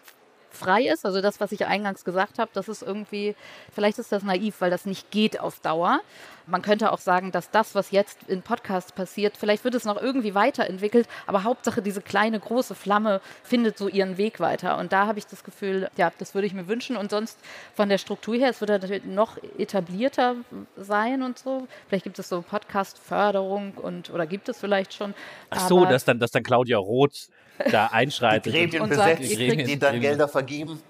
[0.50, 1.06] frei ist.
[1.06, 3.34] Also das, was ich eingangs gesagt habe, das ist irgendwie,
[3.72, 6.00] vielleicht ist das naiv, weil das nicht geht auf Dauer.
[6.46, 10.00] Man könnte auch sagen, dass das, was jetzt in Podcasts passiert, vielleicht wird es noch
[10.00, 14.78] irgendwie weiterentwickelt, aber Hauptsache diese kleine, große Flamme findet so ihren Weg weiter.
[14.78, 16.96] Und da habe ich das Gefühl, ja, das würde ich mir wünschen.
[16.96, 17.38] Und sonst
[17.74, 20.36] von der Struktur her, es würde natürlich noch etablierter
[20.76, 21.66] sein und so.
[21.88, 25.14] Vielleicht gibt es so Podcast-Förderung und oder gibt es vielleicht schon.
[25.50, 27.28] Ach so, dass dann, dass dann Claudia Roth
[27.70, 28.46] da einschreitet.
[28.46, 30.80] Die Gremien und besetzt, sagt, kriegt- die dann Gelder vergeben.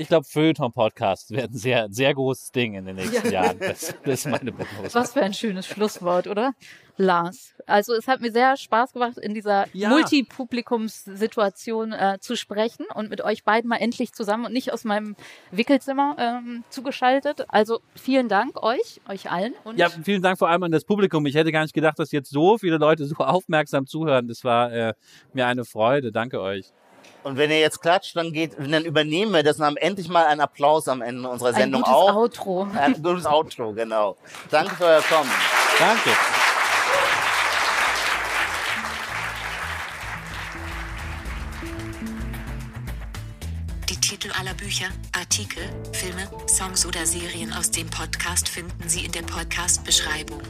[0.00, 3.58] Ich glaube, Feuilleton-Podcasts werden sehr, sehr großes Ding in den nächsten Jahren.
[3.58, 4.94] Das, das ist meine Prognose.
[4.94, 6.54] Was für ein schönes Schlusswort, oder?
[6.96, 7.52] Lars.
[7.66, 9.90] Also es hat mir sehr Spaß gemacht, in dieser Ja.
[9.90, 15.16] Multipublikumssituation äh, zu sprechen und mit euch beiden mal endlich zusammen und nicht aus meinem
[15.50, 17.44] Wickelzimmer ähm, zugeschaltet.
[17.48, 19.52] Also vielen Dank euch, euch allen.
[19.64, 21.26] Und Ja, vielen Dank vor allem an das Publikum.
[21.26, 24.28] Ich hätte gar nicht gedacht, dass jetzt so viele Leute so aufmerksam zuhören.
[24.28, 24.94] Das war äh,
[25.34, 26.10] mir eine Freude.
[26.10, 26.72] Danke euch.
[27.22, 30.26] Und wenn ihr jetzt klatscht, dann geht, dann übernehmen wir das und haben endlich mal
[30.26, 32.14] einen Applaus am Ende unserer ein Sendung gutes auch.
[32.14, 32.68] Outro.
[32.74, 34.16] Ein gutes Outro, genau.
[34.50, 35.30] Danke für euer Kommen.
[35.78, 36.10] Danke.
[43.90, 49.12] Die Titel aller Bücher, Artikel, Filme, Songs oder Serien aus dem Podcast finden Sie in
[49.12, 50.40] der Podcast-Beschreibung.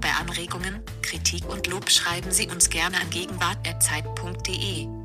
[0.00, 4.97] Bei Anregungen, Kritik und Lob schreiben Sie uns gerne an gegenwart.zeit.de.